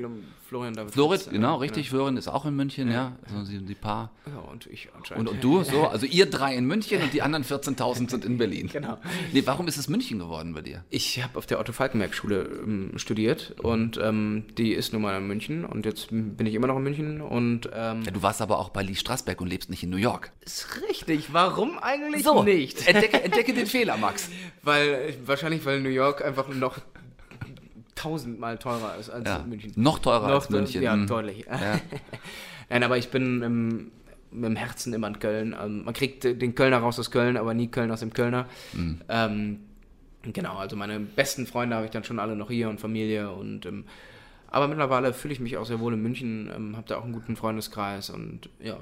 [0.48, 0.94] Florian David.
[0.94, 1.88] Florid, Fritz, genau, richtig.
[1.88, 1.98] Genau.
[1.98, 2.94] Florian ist auch in München, ja.
[3.30, 3.37] ja.
[3.37, 4.11] Also die, die Paar.
[4.26, 5.28] Ja, und ich anscheinend.
[5.28, 5.88] Und, und du, so.
[5.98, 8.68] Also ihr drei in München und die anderen 14.000 sind in Berlin.
[8.72, 8.98] genau.
[9.32, 10.84] Nee, warum ist es München geworden bei dir?
[10.88, 15.66] Ich habe auf der Otto-Falkenberg-Schule ähm, studiert und ähm, die ist nun mal in München
[15.66, 17.68] und jetzt bin ich immer noch in München und.
[17.74, 20.32] Ähm, ja, du warst aber auch bei Lee Strassberg und lebst nicht in New York.
[20.40, 21.32] Ist richtig.
[21.32, 22.87] Warum eigentlich so, nicht?
[22.88, 24.30] Entdecke, entdecke den Fehler, Max.
[24.62, 26.78] Weil, wahrscheinlich, weil New York einfach noch
[27.98, 29.44] tausendmal teurer ist als ja.
[29.46, 29.72] München.
[29.76, 30.82] Noch teurer noch als München.
[30.82, 31.06] Ja, mhm.
[31.08, 31.44] deutlich.
[31.46, 31.80] Ja.
[32.70, 33.90] Nein, aber ich bin im,
[34.30, 35.56] im Herzen immer in Köln.
[35.61, 38.46] Ähm, man kriegt den Kölner raus aus Köln, aber nie Köln aus dem Kölner.
[38.72, 39.00] Mhm.
[39.08, 39.61] Ähm,
[40.22, 43.66] genau, also meine besten Freunde habe ich dann schon alle noch hier und Familie und
[43.66, 43.84] ähm,
[44.50, 47.12] aber mittlerweile fühle ich mich auch sehr wohl in München, ähm, habe da auch einen
[47.12, 48.78] guten Freundeskreis und ja.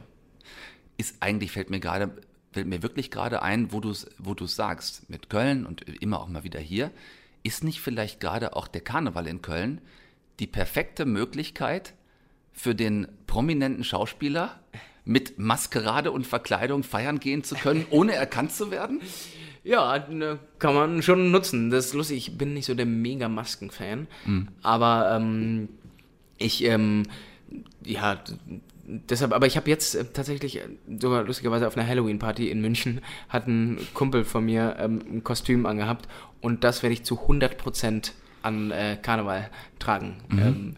[0.98, 2.10] Ist eigentlich, fällt mir gerade,
[2.52, 6.28] fällt mir wirklich gerade ein, wo du es wo sagst, mit Köln und immer auch
[6.28, 6.90] mal wieder hier
[7.46, 9.80] ist nicht vielleicht gerade auch der Karneval in Köln
[10.40, 11.94] die perfekte Möglichkeit
[12.52, 14.60] für den prominenten Schauspieler
[15.04, 19.00] mit Maskerade und Verkleidung feiern gehen zu können, ohne erkannt zu werden?
[19.62, 21.70] Ja, ne, kann man schon nutzen.
[21.70, 22.16] Das ist lustig.
[22.16, 24.48] Ich bin nicht so der mega Masken-Fan, mhm.
[24.62, 25.68] aber ähm,
[26.38, 27.04] ich, ähm,
[27.84, 28.22] ja,
[28.86, 30.68] deshalb, aber ich habe jetzt äh, tatsächlich äh,
[30.98, 35.66] sogar lustigerweise auf einer Halloween-Party in München hat ein Kumpel von mir ähm, ein Kostüm
[35.66, 36.08] angehabt
[36.40, 40.16] und das werde ich zu 100% an äh, Karneval tragen.
[40.28, 40.38] Mhm.
[40.38, 40.76] Ähm,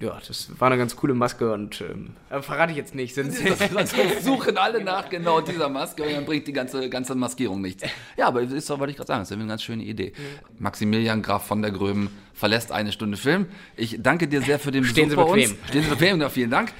[0.00, 2.10] ja, das war eine ganz coole Maske und ähm,
[2.42, 3.14] verrate ich jetzt nicht.
[3.14, 7.60] Sind das, suchen alle nach genau dieser Maske und dann bringt die ganze, ganze Maskierung
[7.60, 7.84] nichts.
[8.16, 10.12] Ja, aber das ist doch, wollte ich gerade sagen, das ist eine ganz schöne Idee.
[10.16, 10.62] Mhm.
[10.62, 13.46] Maximilian Graf von der Gröben verlässt eine Stunde Film.
[13.76, 15.50] Ich danke dir sehr für den Besuch Stehen Sie bei bequem.
[15.50, 15.68] uns.
[15.68, 16.72] Stehen Sie bequem, ja, vielen Dank.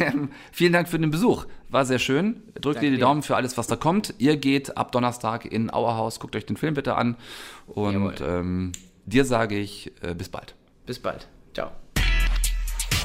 [0.00, 1.46] Ähm, vielen Dank für den Besuch.
[1.70, 2.42] War sehr schön.
[2.60, 4.14] Drückt dir die Daumen für alles, was da kommt.
[4.18, 6.20] Ihr geht ab Donnerstag in Auerhaus.
[6.20, 7.16] Guckt euch den Film bitte an.
[7.66, 8.72] Und ähm,
[9.06, 10.54] dir sage ich äh, bis bald.
[10.86, 11.28] Bis bald.
[11.54, 11.70] Ciao.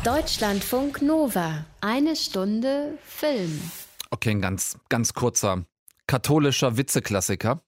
[0.04, 1.66] Deutschlandfunk Nova.
[1.80, 3.72] Eine Stunde Film.
[4.10, 5.66] Okay, ein ganz, ganz kurzer
[6.08, 7.64] katholischer Witzeklassiker.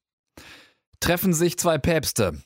[0.99, 2.43] Treffen sich zwei Päpste.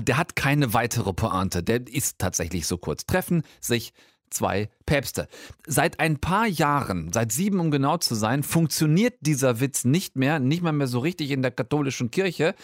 [0.00, 1.62] Der hat keine weitere Pointe.
[1.62, 3.04] Der ist tatsächlich so kurz.
[3.04, 3.92] Treffen sich
[4.30, 5.26] zwei Päpste.
[5.66, 10.38] Seit ein paar Jahren, seit sieben um genau zu sein, funktioniert dieser Witz nicht mehr,
[10.38, 12.54] nicht mal mehr so richtig in der katholischen Kirche,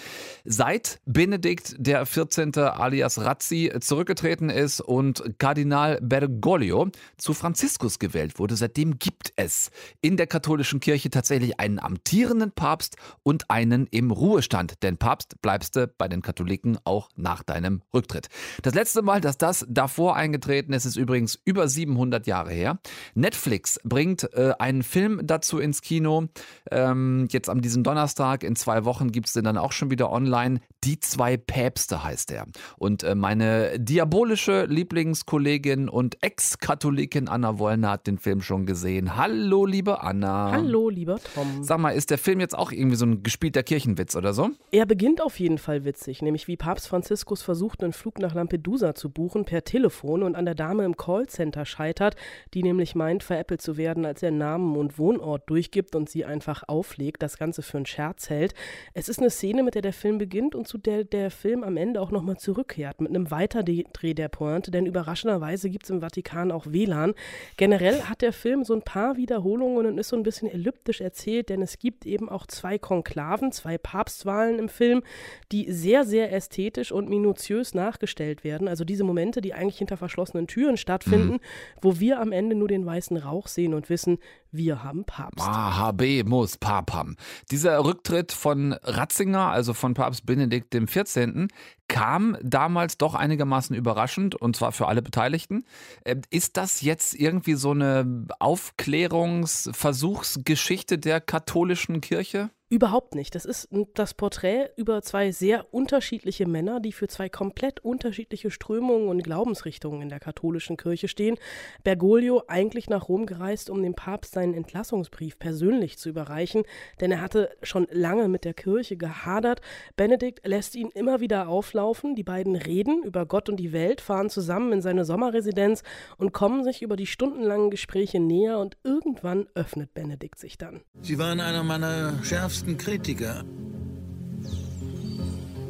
[0.44, 2.56] seit Benedikt der 14.
[2.56, 8.54] alias Razzi zurückgetreten ist und Kardinal Bergoglio zu Franziskus gewählt wurde.
[8.54, 14.82] Seitdem gibt es in der katholischen Kirche tatsächlich einen amtierenden Papst und einen im Ruhestand.
[14.84, 18.28] Denn Papst bleibst du bei den Katholiken auch nach deinem Rücktritt.
[18.62, 22.78] Das letzte Mal, dass das davor eingetreten ist, ist übrigens über über 700 Jahre her.
[23.14, 26.24] Netflix bringt äh, einen Film dazu ins Kino.
[26.72, 30.10] Ähm, jetzt am diesem Donnerstag, in zwei Wochen gibt es den dann auch schon wieder
[30.10, 30.60] online.
[30.82, 32.46] Die zwei Päpste heißt er.
[32.78, 39.16] Und äh, meine diabolische Lieblingskollegin und Ex-Katholikin Anna Wollner hat den Film schon gesehen.
[39.16, 40.50] Hallo, liebe Anna.
[40.50, 41.62] Hallo, lieber Tom.
[41.62, 44.50] Sag mal, ist der Film jetzt auch irgendwie so ein gespielter Kirchenwitz oder so?
[44.72, 48.96] Er beginnt auf jeden Fall witzig, nämlich wie Papst Franziskus versucht, einen Flug nach Lampedusa
[48.96, 52.16] zu buchen per Telefon und an der Dame im Callcenter scheitert,
[52.54, 56.64] die nämlich meint, veräppelt zu werden, als er Namen und Wohnort durchgibt und sie einfach
[56.68, 58.54] auflegt, das Ganze für einen Scherz hält.
[58.94, 61.76] Es ist eine Szene, mit der der Film beginnt und zu der der Film am
[61.76, 66.52] Ende auch nochmal zurückkehrt, mit einem Weiterdreh der Pointe, denn überraschenderweise gibt es im Vatikan
[66.52, 67.14] auch WLAN.
[67.56, 71.48] Generell hat der Film so ein paar Wiederholungen und ist so ein bisschen elliptisch erzählt,
[71.48, 75.02] denn es gibt eben auch zwei Konklaven, zwei Papstwahlen im Film,
[75.50, 78.68] die sehr, sehr ästhetisch und minutiös nachgestellt werden.
[78.68, 81.40] Also diese Momente, die eigentlich hinter verschlossenen Türen stattfinden, mhm.
[81.80, 84.18] wo wir am Ende nur den weißen Rauch sehen und wissen,
[84.50, 85.46] wir haben Papst.
[85.46, 87.16] HB muss Papam.
[87.50, 91.48] Dieser Rücktritt von Ratzinger, also von Papst Benedikt XIV.,
[91.88, 95.66] kam damals doch einigermaßen überraschend und zwar für alle Beteiligten.
[96.04, 102.50] Ähm, ist das jetzt irgendwie so eine Aufklärungsversuchsgeschichte der katholischen Kirche?
[102.72, 103.34] Überhaupt nicht.
[103.34, 109.08] Das ist das Porträt über zwei sehr unterschiedliche Männer, die für zwei komplett unterschiedliche Strömungen
[109.08, 111.36] und Glaubensrichtungen in der katholischen Kirche stehen.
[111.84, 116.62] Bergoglio eigentlich nach Rom gereist, um dem Papst seinen Entlassungsbrief persönlich zu überreichen,
[116.98, 119.60] denn er hatte schon lange mit der Kirche gehadert.
[119.96, 122.14] Benedikt lässt ihn immer wieder auflaufen.
[122.14, 125.82] Die beiden reden über Gott und die Welt, fahren zusammen in seine Sommerresidenz
[126.16, 130.80] und kommen sich über die stundenlangen Gespräche näher und irgendwann öffnet Benedikt sich dann.
[131.02, 133.44] Sie waren einer meiner schärfsten schärfsten Kritiker.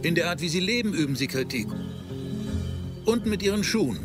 [0.02, 1.68] In der Art, wie sie leben, üben sie Kritik.
[3.04, 3.98] Und mit ihren Schuhen.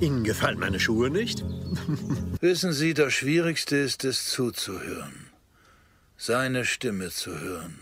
[0.00, 1.44] Ihnen gefallen meine Schuhe nicht?
[2.40, 5.30] Wissen Sie, das Schwierigste ist es zuzuhören.
[6.16, 7.78] Seine Stimme zu hören.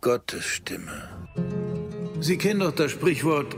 [0.00, 1.08] Gottes Stimme.
[2.20, 3.54] Sie kennen doch das Sprichwort,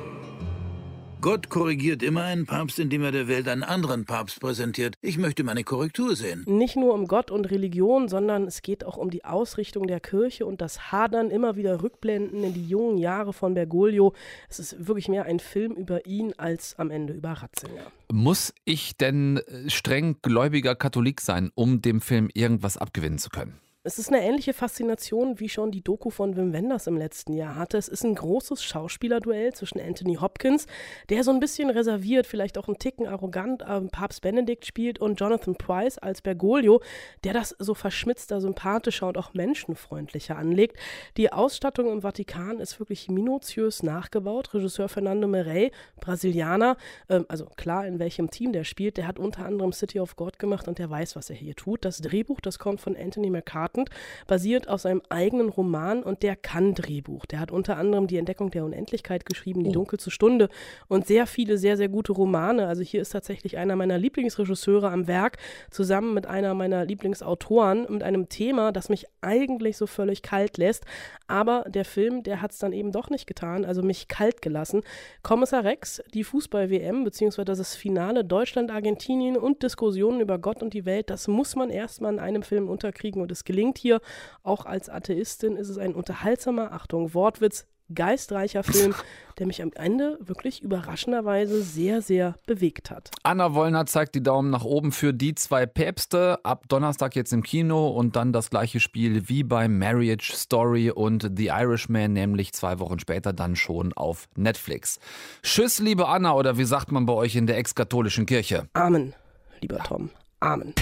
[1.20, 4.94] Gott korrigiert immer einen Papst, indem er der Welt einen anderen Papst präsentiert.
[5.02, 6.44] Ich möchte meine Korrektur sehen.
[6.46, 10.46] Nicht nur um Gott und Religion, sondern es geht auch um die Ausrichtung der Kirche
[10.46, 14.14] und das Hadern, immer wieder Rückblenden in die jungen Jahre von Bergoglio.
[14.48, 17.90] Es ist wirklich mehr ein Film über ihn als am Ende über Ratzinger.
[18.12, 23.59] Muss ich denn streng gläubiger Katholik sein, um dem Film irgendwas abgewinnen zu können?
[23.88, 27.57] Es ist eine ähnliche Faszination, wie schon die Doku von Wim Wenders im letzten Jahr
[27.57, 27.79] hatte.
[27.79, 30.66] Es ist ein großes Schauspielerduell zwischen Anthony Hopkins,
[31.09, 35.18] der so ein bisschen reserviert, vielleicht auch einen Ticken arrogant äh, Papst Benedikt spielt, und
[35.18, 36.83] Jonathan Price als Bergoglio,
[37.24, 40.77] der das so verschmitzter, sympathischer und auch menschenfreundlicher anlegt.
[41.16, 44.53] Die Ausstattung im Vatikan ist wirklich minutiös nachgebaut.
[44.53, 46.77] Regisseur Fernando Merey, Brasilianer,
[47.09, 50.38] äh, also klar, in welchem Team der spielt, der hat unter anderem City of God
[50.38, 51.87] gemacht und der weiß, was er hier tut.
[51.87, 53.91] Das Drehbuch, das kommt von Anthony McCartney beachtend,
[54.27, 57.27] basiert auf seinem eigenen Roman und der kann Drehbuch.
[57.27, 59.75] Der hat unter anderem die Entdeckung der Unendlichkeit geschrieben, Die oh.
[59.75, 60.49] dunkelste Stunde
[60.88, 62.67] und sehr viele sehr, sehr gute Romane.
[62.67, 65.38] Also hier ist tatsächlich einer meiner Lieblingsregisseure am Werk,
[65.71, 70.85] zusammen mit einer meiner Lieblingsautoren, mit einem Thema, das mich eigentlich so völlig kalt lässt.
[71.27, 74.83] Aber der Film, der hat es dann eben doch nicht getan, also mich kalt gelassen.
[75.23, 81.11] Kommissar Rex, die Fußball-WM, beziehungsweise das Finale Deutschland-Argentinien und Diskussionen über Gott und die Welt,
[81.11, 84.00] das muss man erstmal in einem Film unterkriegen und es gelingt gelingt hier.
[84.42, 88.94] Auch als Atheistin ist es ein unterhaltsamer, Achtung, Wortwitz, geistreicher Film,
[89.38, 93.11] der mich am Ende wirklich überraschenderweise sehr, sehr bewegt hat.
[93.22, 96.38] Anna Wollner zeigt die Daumen nach oben für die zwei Päpste.
[96.44, 101.31] Ab Donnerstag jetzt im Kino und dann das gleiche Spiel wie bei Marriage Story und
[101.35, 104.98] The Irishman, nämlich zwei Wochen später dann schon auf Netflix.
[105.42, 108.68] Tschüss, liebe Anna, oder wie sagt man bei euch in der ex-katholischen Kirche?
[108.74, 109.14] Amen,
[109.61, 110.11] lieber Tom.
[110.40, 110.74] Amen.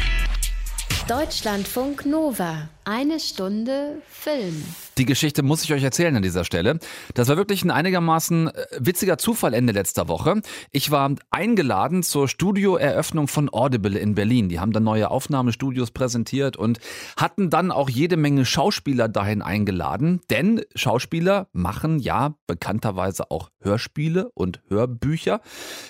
[1.09, 2.69] Deutschlandfunk Nova.
[2.89, 4.63] Eine Stunde Film.
[4.97, 6.79] Die Geschichte muss ich euch erzählen an dieser Stelle.
[7.15, 10.41] Das war wirklich ein einigermaßen äh, witziger Zufall Ende letzter Woche.
[10.71, 14.49] Ich war eingeladen zur Studioeröffnung von Audible in Berlin.
[14.49, 16.79] Die haben dann neue Aufnahmestudios präsentiert und
[17.17, 20.21] hatten dann auch jede Menge Schauspieler dahin eingeladen.
[20.31, 25.41] Denn Schauspieler machen ja bekannterweise auch Hörspiele und Hörbücher.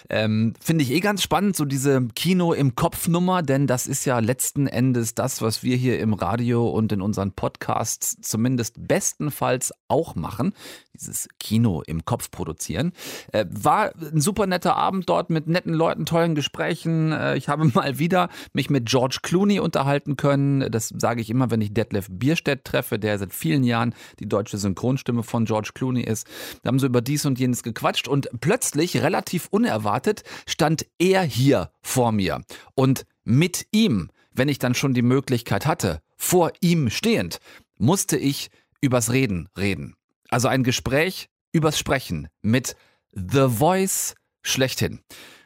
[0.08, 4.18] Ähm, Finde ich eh ganz spannend, so diese Kino im Kopf-Nummer, denn das ist ja
[4.18, 10.14] letzten Endes das, was wir hier im Radio und in unseren Podcasts zumindest bestenfalls auch
[10.14, 10.52] machen.
[10.94, 12.92] Dieses Kino im Kopf produzieren.
[13.32, 17.12] Äh, war ein super netter Abend dort mit netten Leuten, tollen Gesprächen.
[17.12, 20.70] Äh, ich habe mal wieder mich mit George Clooney unterhalten können.
[20.70, 24.58] Das sage ich immer, wenn ich Detlef Bierstedt treffe, der seit vielen Jahren die deutsche
[24.58, 26.26] Synchronstimme von George Clooney ist.
[26.62, 31.70] Wir haben so über dies und jenes gequatscht und plötzlich, relativ unerwartet, stand er hier
[31.82, 32.42] vor mir.
[32.74, 37.38] Und mit ihm, wenn ich dann schon die Möglichkeit hatte, vor ihm stehend,
[37.78, 38.50] musste ich
[38.80, 39.94] übers Reden reden.
[40.28, 42.76] Also ein Gespräch übers Sprechen mit
[43.12, 45.00] The Voice schlechthin.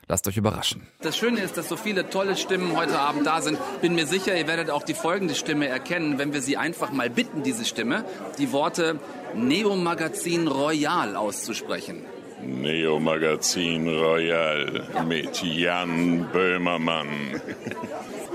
[0.08, 0.88] Lasst euch überraschen.
[1.02, 3.58] Das Schöne ist, dass so viele tolle Stimmen heute Abend da sind.
[3.80, 7.08] Bin mir sicher, ihr werdet auch die folgende Stimme erkennen, wenn wir sie einfach mal
[7.08, 8.04] bitten, diese Stimme,
[8.36, 8.98] die Worte
[9.36, 12.04] Neo Magazin Royal auszusprechen.
[12.44, 17.40] Neo Magazin Royal mit Jan Böhmermann.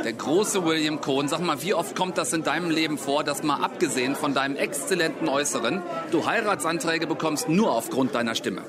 [0.03, 3.41] Der große William Cohn, sag mal, wie oft kommt das in deinem Leben vor, dass
[3.41, 8.61] mal abgesehen von deinem exzellenten Äußeren, du Heiratsanträge bekommst nur aufgrund deiner Stimme?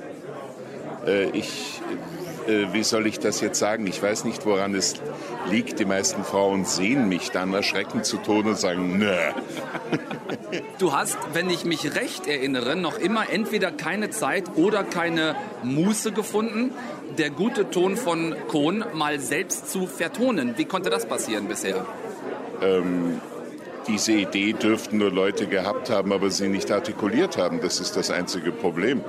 [1.07, 1.81] Äh, ich,
[2.49, 3.87] äh, wie soll ich das jetzt sagen?
[3.87, 4.95] Ich weiß nicht, woran es
[5.51, 5.79] liegt.
[5.79, 9.15] Die meisten Frauen sehen mich dann erschreckend zu Tode und sagen, nö.
[10.79, 16.13] Du hast, wenn ich mich recht erinnere, noch immer entweder keine Zeit oder keine Muße
[16.13, 16.73] gefunden,
[17.19, 20.55] der gute Ton von Kohn mal selbst zu vertonen.
[20.57, 21.85] Wie konnte das passieren bisher?
[22.63, 23.21] Ähm,
[23.89, 27.61] diese Idee dürften nur Leute gehabt haben, aber sie nicht artikuliert haben.
[27.61, 29.03] Das ist das einzige Problem.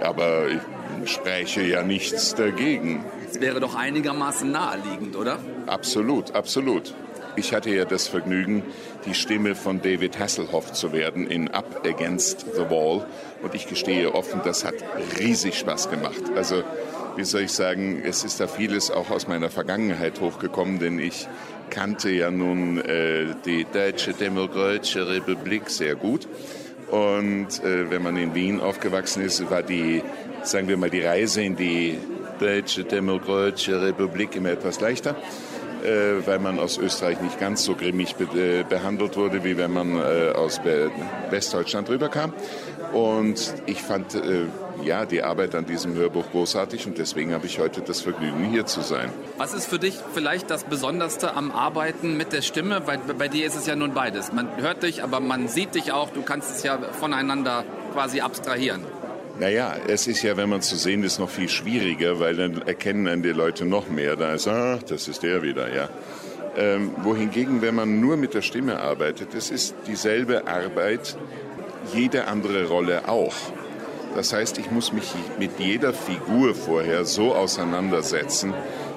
[0.00, 0.60] Aber ich
[1.06, 3.04] spreche ja nichts dagegen.
[3.30, 5.38] Es wäre doch einigermaßen naheliegend, oder?
[5.66, 6.94] Absolut, absolut.
[7.36, 8.64] Ich hatte ja das Vergnügen,
[9.06, 13.06] die Stimme von David Hasselhoff zu werden in Up Against the Wall.
[13.42, 14.74] Und ich gestehe offen, das hat
[15.20, 16.22] riesig Spaß gemacht.
[16.34, 16.64] Also,
[17.16, 21.28] wie soll ich sagen, es ist da vieles auch aus meiner Vergangenheit hochgekommen, denn ich
[21.70, 26.26] kannte ja nun äh, die Deutsche Demokratische Republik sehr gut.
[26.90, 30.02] Und äh, wenn man in Wien aufgewachsen ist, war die,
[30.42, 31.98] sagen wir mal, die Reise in die
[32.38, 35.16] Deutsche Demokratische Republik immer etwas leichter
[35.84, 39.72] äh, weil man aus Österreich nicht ganz so grimmig be äh, behandelt wurde, wie wenn
[39.72, 40.60] man äh, aus
[41.30, 42.32] Westdeutschland rüberkam.
[42.92, 44.46] Und ich fand äh,
[44.84, 48.66] ja die Arbeit an diesem Hörbuch großartig und deswegen habe ich heute das Vergnügen, hier
[48.66, 49.10] zu sein.
[49.36, 52.86] Was ist für dich vielleicht das Besonderste am Arbeiten mit der Stimme?
[52.86, 54.32] Weil bei dir ist es ja nun beides.
[54.32, 56.10] Man hört dich, aber man sieht dich auch.
[56.10, 58.84] Du kannst es ja voneinander quasi abstrahieren.
[59.38, 63.06] Naja, es ist ja, wenn man zu sehen ist, noch viel schwieriger, weil dann erkennen
[63.06, 64.16] einen die Leute noch mehr.
[64.16, 65.88] Da ist, ach, das ist der wieder, ja.
[66.56, 71.16] Ähm, wohingegen, wenn man nur mit der Stimme arbeitet, es ist dieselbe Arbeit,
[71.94, 73.34] jede andere Rolle auch.
[74.14, 78.54] Das heißt, ich muss mich mit jeder Figur vorher so auseinandersetzen,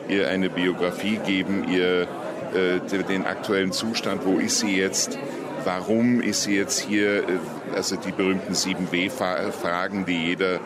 [0.08, 2.08] ihr eine Biografie geben, ihr
[2.54, 5.18] äh, den aktuellen Zustand, wo ist sie jetzt,
[5.64, 7.24] warum ist sie jetzt hier, äh,
[7.76, 10.60] also die berühmten 7W-Fragen, die jeder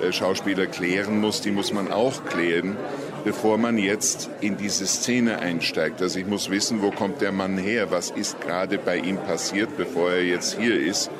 [0.00, 2.76] äh, Schauspieler klären muss, die muss man auch klären,
[3.24, 6.00] bevor man jetzt in diese Szene einsteigt.
[6.02, 9.76] Also ich muss wissen, wo kommt der Mann her, was ist gerade bei ihm passiert,
[9.76, 11.10] bevor er jetzt hier ist.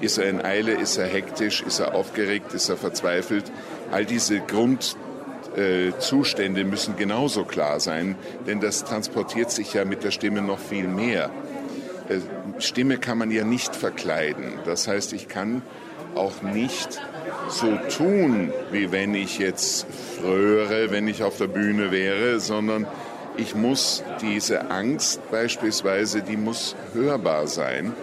[0.00, 3.50] Ist er in Eile, ist er hektisch, ist er aufgeregt, ist er verzweifelt?
[3.90, 8.14] All diese Grundzustände müssen genauso klar sein,
[8.46, 11.30] denn das transportiert sich ja mit der Stimme noch viel mehr.
[12.08, 12.20] Äh,
[12.60, 14.54] Stimme kann man ja nicht verkleiden.
[14.64, 15.62] Das heißt, ich kann
[16.14, 17.00] auch nicht
[17.48, 19.86] so tun, wie wenn ich jetzt
[20.20, 22.86] fröre, wenn ich auf der Bühne wäre, sondern
[23.36, 27.94] ich muss diese Angst beispielsweise, die muss hörbar sein.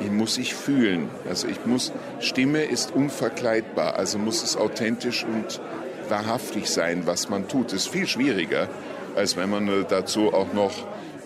[0.00, 1.10] Die muss ich fühlen.
[1.28, 5.60] Also ich muss, Stimme ist unverkleidbar, also muss es authentisch und
[6.08, 7.66] wahrhaftig sein, was man tut.
[7.66, 8.68] Das ist viel schwieriger,
[9.16, 10.72] als wenn man dazu auch noch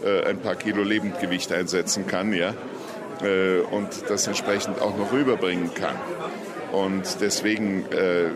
[0.05, 2.55] äh, ein paar Kilo Lebendgewicht einsetzen kann, ja,
[3.23, 5.97] äh, und das entsprechend auch noch rüberbringen kann.
[6.73, 8.31] Und deswegen, äh,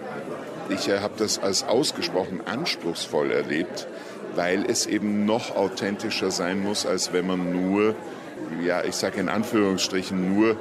[0.69, 3.89] ich habe das als ausgesprochen anspruchsvoll erlebt,
[4.35, 7.95] weil es eben noch authentischer sein muss, als wenn man nur,
[8.63, 10.57] ja, ich sage in Anführungsstrichen, nur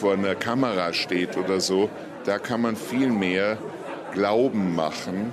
[0.00, 1.90] vor einer Kamera steht oder so.
[2.24, 3.58] Da kann man viel mehr
[4.12, 5.32] Glauben machen,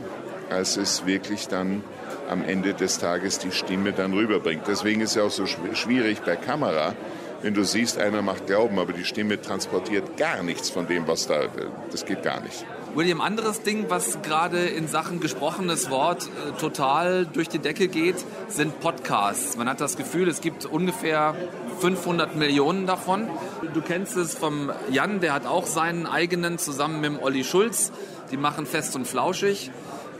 [0.50, 1.84] als es wirklich dann
[2.30, 4.68] am Ende des Tages die Stimme dann rüberbringt.
[4.68, 6.94] Deswegen ist es ja auch so schwierig bei Kamera,
[7.42, 11.28] wenn du siehst, einer macht Glauben, aber die Stimme transportiert gar nichts von dem, was
[11.28, 11.44] da,
[11.92, 12.66] das geht gar nicht.
[12.96, 18.16] William, anderes Ding, was gerade in Sachen gesprochenes Wort äh, total durch die Decke geht,
[18.48, 19.56] sind Podcasts.
[19.58, 21.36] Man hat das Gefühl, es gibt ungefähr
[21.80, 23.30] 500 Millionen davon.
[23.76, 27.92] Du kennst es vom Jan, der hat auch seinen eigenen zusammen mit Olli Schulz.
[28.32, 29.70] Die machen fest und flauschig.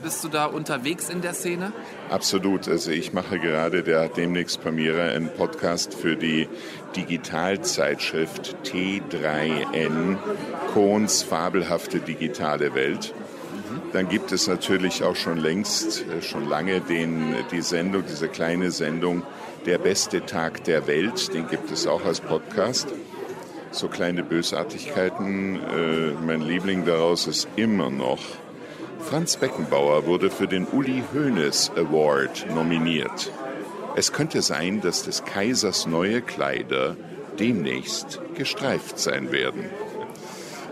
[0.02, 1.72] Bist du da unterwegs in der Szene?
[2.08, 2.68] Absolut.
[2.68, 6.48] Also ich mache gerade, der demnächst Premiere, einen Podcast für die
[6.96, 10.16] Digitalzeitschrift T3N,
[10.72, 13.14] Kohns fabelhafte digitale Welt.
[13.92, 18.70] Dann gibt es natürlich auch schon längst, äh, schon lange den, die Sendung, diese kleine
[18.70, 19.22] Sendung
[19.66, 22.88] Der beste Tag der Welt, den gibt es auch als Podcast.
[23.72, 25.56] So kleine Bösartigkeiten.
[25.56, 28.20] Äh, mein Liebling daraus ist immer noch
[29.02, 33.32] Franz Beckenbauer wurde für den Uli Hoeneß Award nominiert.
[33.96, 36.96] Es könnte sein, dass des Kaisers neue Kleider
[37.38, 39.64] demnächst gestreift sein werden.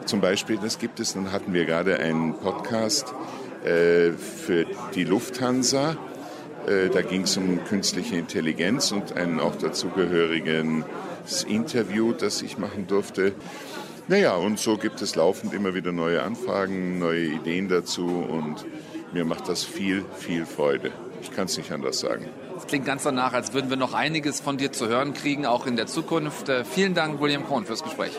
[0.05, 3.13] Zum Beispiel, das gibt es, dann hatten wir gerade einen Podcast
[3.65, 5.97] äh, für die Lufthansa.
[6.67, 12.87] Äh, da ging es um künstliche Intelligenz und ein auch dazugehöriges Interview, das ich machen
[12.87, 13.33] durfte.
[14.09, 18.65] Naja, und so gibt es laufend immer wieder neue Anfragen, neue Ideen dazu und
[19.13, 20.93] mir macht das viel, viel Freude.
[21.21, 22.27] Ich kann es nicht anders sagen.
[22.55, 25.67] Das klingt ganz danach, als würden wir noch einiges von dir zu hören kriegen, auch
[25.67, 26.49] in der Zukunft.
[26.49, 28.13] Äh, vielen Dank, William Cohn, fürs Gespräch.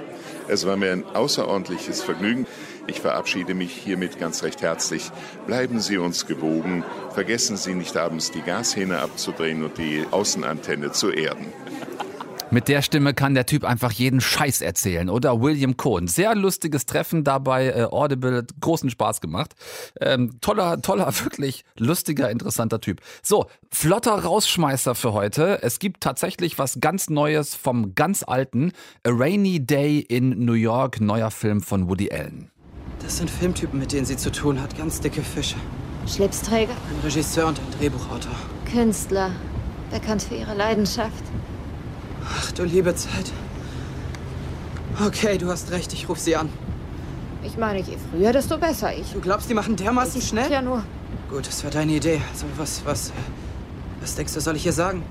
[0.48, 2.46] Es war mir ein außerordentliches Vergnügen.
[2.86, 5.10] Ich verabschiede mich hiermit ganz recht herzlich.
[5.48, 6.84] Bleiben Sie uns gewogen.
[7.14, 11.48] Vergessen Sie nicht abends die Gashähne abzudrehen und die Außenantenne zu erden.
[12.52, 15.40] Mit der Stimme kann der Typ einfach jeden Scheiß erzählen, oder?
[15.40, 16.08] William Cohen.
[16.08, 19.54] Sehr lustiges Treffen dabei, äh, Audible, großen Spaß gemacht.
[20.02, 23.02] Ähm, toller, toller, wirklich lustiger, interessanter Typ.
[23.22, 25.62] So, flotter Rausschmeißer für heute.
[25.62, 28.72] Es gibt tatsächlich was ganz Neues vom ganz alten
[29.06, 32.50] A Rainy Day in New York, neuer Film von Woody Allen.
[33.04, 34.76] Das sind Filmtypen, mit denen sie zu tun hat.
[34.76, 35.56] Ganz dicke Fische.
[36.08, 38.36] Schlipsträger, Ein Regisseur und ein Drehbuchautor.
[38.72, 39.30] Künstler,
[39.92, 41.24] bekannt für ihre Leidenschaft.
[42.38, 43.32] Ach du liebe Zeit.
[45.06, 46.50] Okay, du hast recht, ich ruf sie an.
[47.44, 48.94] Ich meine, je früher, desto besser.
[48.94, 49.14] Ich.
[49.14, 50.52] Du glaubst, die machen dermaßen schnell?
[50.52, 50.84] Ja, nur.
[51.30, 52.22] Gut, das war deine Idee.
[52.32, 53.14] Also, was, was,
[54.02, 55.04] was denkst du, soll ich ihr sagen?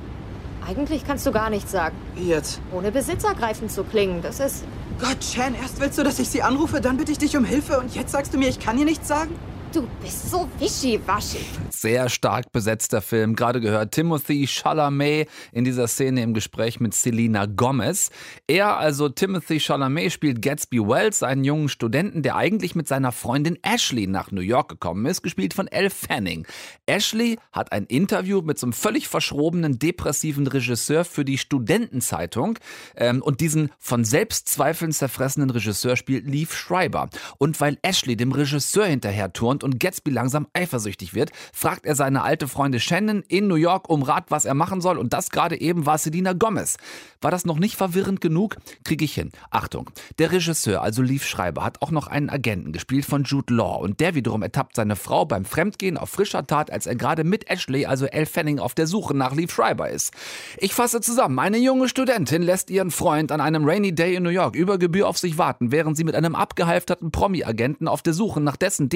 [0.66, 1.96] Eigentlich kannst du gar nichts sagen.
[2.14, 2.60] Wie jetzt?
[2.72, 4.20] Ohne besitzergreifend zu klingen.
[4.20, 4.64] Das ist.
[5.00, 7.78] Gott, Chan, erst willst du, dass ich sie anrufe, dann bitte ich dich um Hilfe
[7.78, 9.30] und jetzt sagst du mir, ich kann ihr nichts sagen?
[9.72, 11.44] Du bist so wischiwaschi.
[11.68, 13.36] Sehr stark besetzter Film.
[13.36, 18.10] Gerade gehört Timothy Chalamet in dieser Szene im Gespräch mit Selena Gomez.
[18.46, 23.58] Er, also Timothy Chalamet, spielt Gatsby Wells, einen jungen Studenten, der eigentlich mit seiner Freundin
[23.62, 26.46] Ashley nach New York gekommen ist, gespielt von Elle Fanning.
[26.86, 32.58] Ashley hat ein Interview mit so einem völlig verschrobenen, depressiven Regisseur für die Studentenzeitung.
[32.96, 37.10] Ähm, und diesen von Selbstzweifeln zerfressenen Regisseur spielt Leaf Schreiber.
[37.36, 42.22] Und weil Ashley dem Regisseur hinterher turnt und Gatsby langsam eifersüchtig wird, fragt er seine
[42.22, 44.98] alte Freundin Shannon in New York um Rat, was er machen soll.
[44.98, 46.76] Und das gerade eben war Selina Gomez.
[47.20, 48.56] War das noch nicht verwirrend genug?
[48.84, 49.30] Kriege ich hin.
[49.50, 53.76] Achtung, der Regisseur, also Leaf Schreiber, hat auch noch einen Agenten, gespielt von Jude Law.
[53.76, 57.50] Und der wiederum ertappt seine Frau beim Fremdgehen auf frischer Tat, als er gerade mit
[57.50, 60.12] Ashley, also Elle Fanning, auf der Suche nach Leaf Schreiber ist.
[60.59, 61.38] Ich fasse zusammen.
[61.38, 65.09] Eine junge Studentin lässt ihren Freund an einem Rainy Day in New York über Gebühr
[65.09, 68.88] auf sich warten, während sie mit einem abgehalfterten Promi-Agenten auf der Suche nach dessen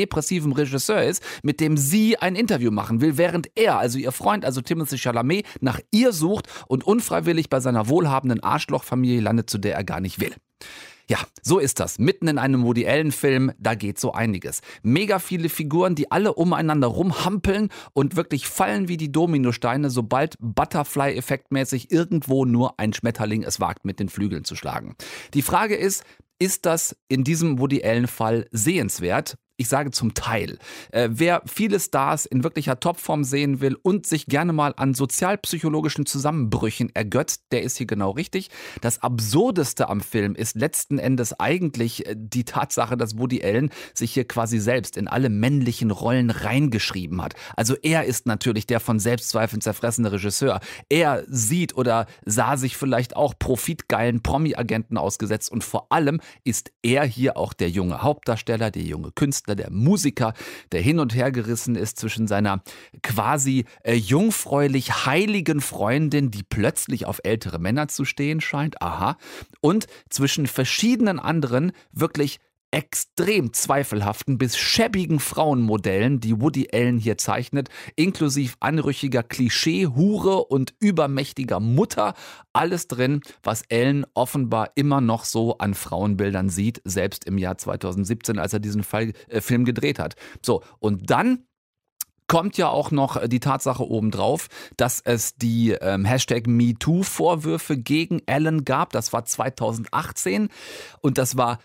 [0.53, 4.45] depressivem Regisseur ist, mit dem sie ein Interview machen will, während er, also ihr Freund,
[4.45, 9.75] also Timothy Chalamet, nach ihr sucht und unfreiwillig bei seiner wohlhabenden Arschlochfamilie landet, zu der
[9.75, 10.35] er gar nicht will.
[11.09, 11.99] Ja, so ist das.
[11.99, 14.61] Mitten in einem Woody Allen-Film, da geht so einiges.
[14.83, 21.91] Mega viele Figuren, die alle umeinander rumhampeln und wirklich fallen wie die Dominosteine, sobald Butterfly-effektmäßig
[21.91, 24.95] irgendwo nur ein Schmetterling es wagt, mit den Flügeln zu schlagen.
[25.35, 26.05] Die Frage ist,
[26.39, 29.37] ist das in diesem Woody Allen-Fall sehenswert?
[29.57, 30.59] Ich sage zum Teil.
[30.91, 36.07] Äh, wer viele Stars in wirklicher Topform sehen will und sich gerne mal an sozialpsychologischen
[36.07, 38.51] Zusammenbrüchen ergötzt, der ist hier genau richtig.
[38.81, 44.13] Das Absurdeste am Film ist letzten Endes eigentlich äh, die Tatsache, dass Woody Allen sich
[44.13, 47.35] hier quasi selbst in alle männlichen Rollen reingeschrieben hat.
[47.57, 50.61] Also er ist natürlich der von Selbstzweifeln zerfressene Regisseur.
[50.89, 57.05] Er sieht oder sah sich vielleicht auch profitgeilen Promi-Agenten ausgesetzt und vor allem ist er
[57.05, 60.35] hier auch der junge Hauptdarsteller, der junge Künstler, der Musiker,
[60.73, 62.63] der hin und her gerissen ist zwischen seiner
[63.03, 69.17] quasi äh, jungfräulich heiligen Freundin, die plötzlich auf ältere Männer zu stehen scheint, aha,
[69.61, 72.39] und zwischen verschiedenen anderen wirklich
[72.73, 80.75] extrem zweifelhaften bis schäbigen Frauenmodellen, die Woody Allen hier zeichnet, inklusive anrüchiger Klischee, Hure und
[80.81, 82.15] übermächtiger Mutter,
[82.53, 88.39] alles drin, was Allen offenbar immer noch so an Frauenbildern sieht, selbst im Jahr 2017,
[88.39, 90.17] als er diesen Fall, äh, Film gedreht hat.
[90.43, 91.45] So, und dann
[92.33, 94.49] kommt ja auch noch die Tatsache obendrauf,
[94.79, 98.93] dass es die ähm, Hashtag MeToo-Vorwürfe gegen Allen gab.
[98.93, 100.49] Das war 2018
[101.03, 101.59] und das war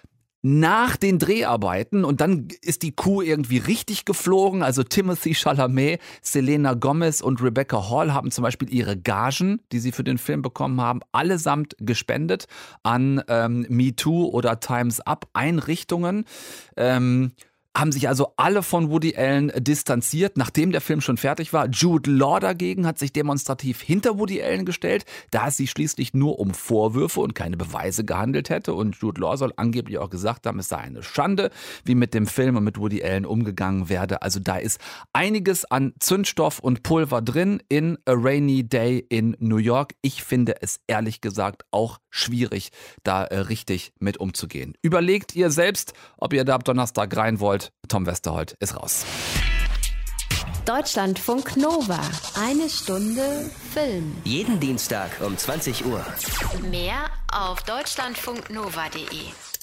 [0.47, 4.63] nach den Dreharbeiten und dann ist die Kuh irgendwie richtig geflogen.
[4.63, 9.91] Also Timothy Chalamet, Selena Gomez und Rebecca Hall haben zum Beispiel ihre Gagen, die sie
[9.91, 12.47] für den Film bekommen haben, allesamt gespendet
[12.83, 16.23] an ähm, MeToo oder Times Up Einrichtungen.
[16.77, 17.33] Ähm,
[17.77, 21.67] haben sich also alle von Woody Allen distanziert, nachdem der Film schon fertig war.
[21.67, 26.39] Jude Law dagegen hat sich demonstrativ hinter Woody Allen gestellt, da es sich schließlich nur
[26.39, 28.73] um Vorwürfe und keine Beweise gehandelt hätte.
[28.73, 31.51] Und Jude Law soll angeblich auch gesagt haben, es sei eine Schande,
[31.85, 34.21] wie mit dem Film und mit Woody Allen umgegangen werde.
[34.21, 34.79] Also da ist
[35.13, 39.93] einiges an Zündstoff und Pulver drin in A Rainy Day in New York.
[40.01, 42.71] Ich finde es ehrlich gesagt auch schwierig,
[43.03, 44.73] da äh, richtig mit umzugehen.
[44.81, 47.71] Überlegt ihr selbst, ob ihr da ab Donnerstag rein wollt.
[47.87, 49.05] Tom Westerholt ist raus.
[50.65, 52.01] Deutschlandfunk Nova.
[52.35, 54.17] Eine Stunde Film.
[54.25, 56.05] Jeden Dienstag um 20 Uhr.
[56.69, 59.56] Mehr auf deutschlandfunknova.de.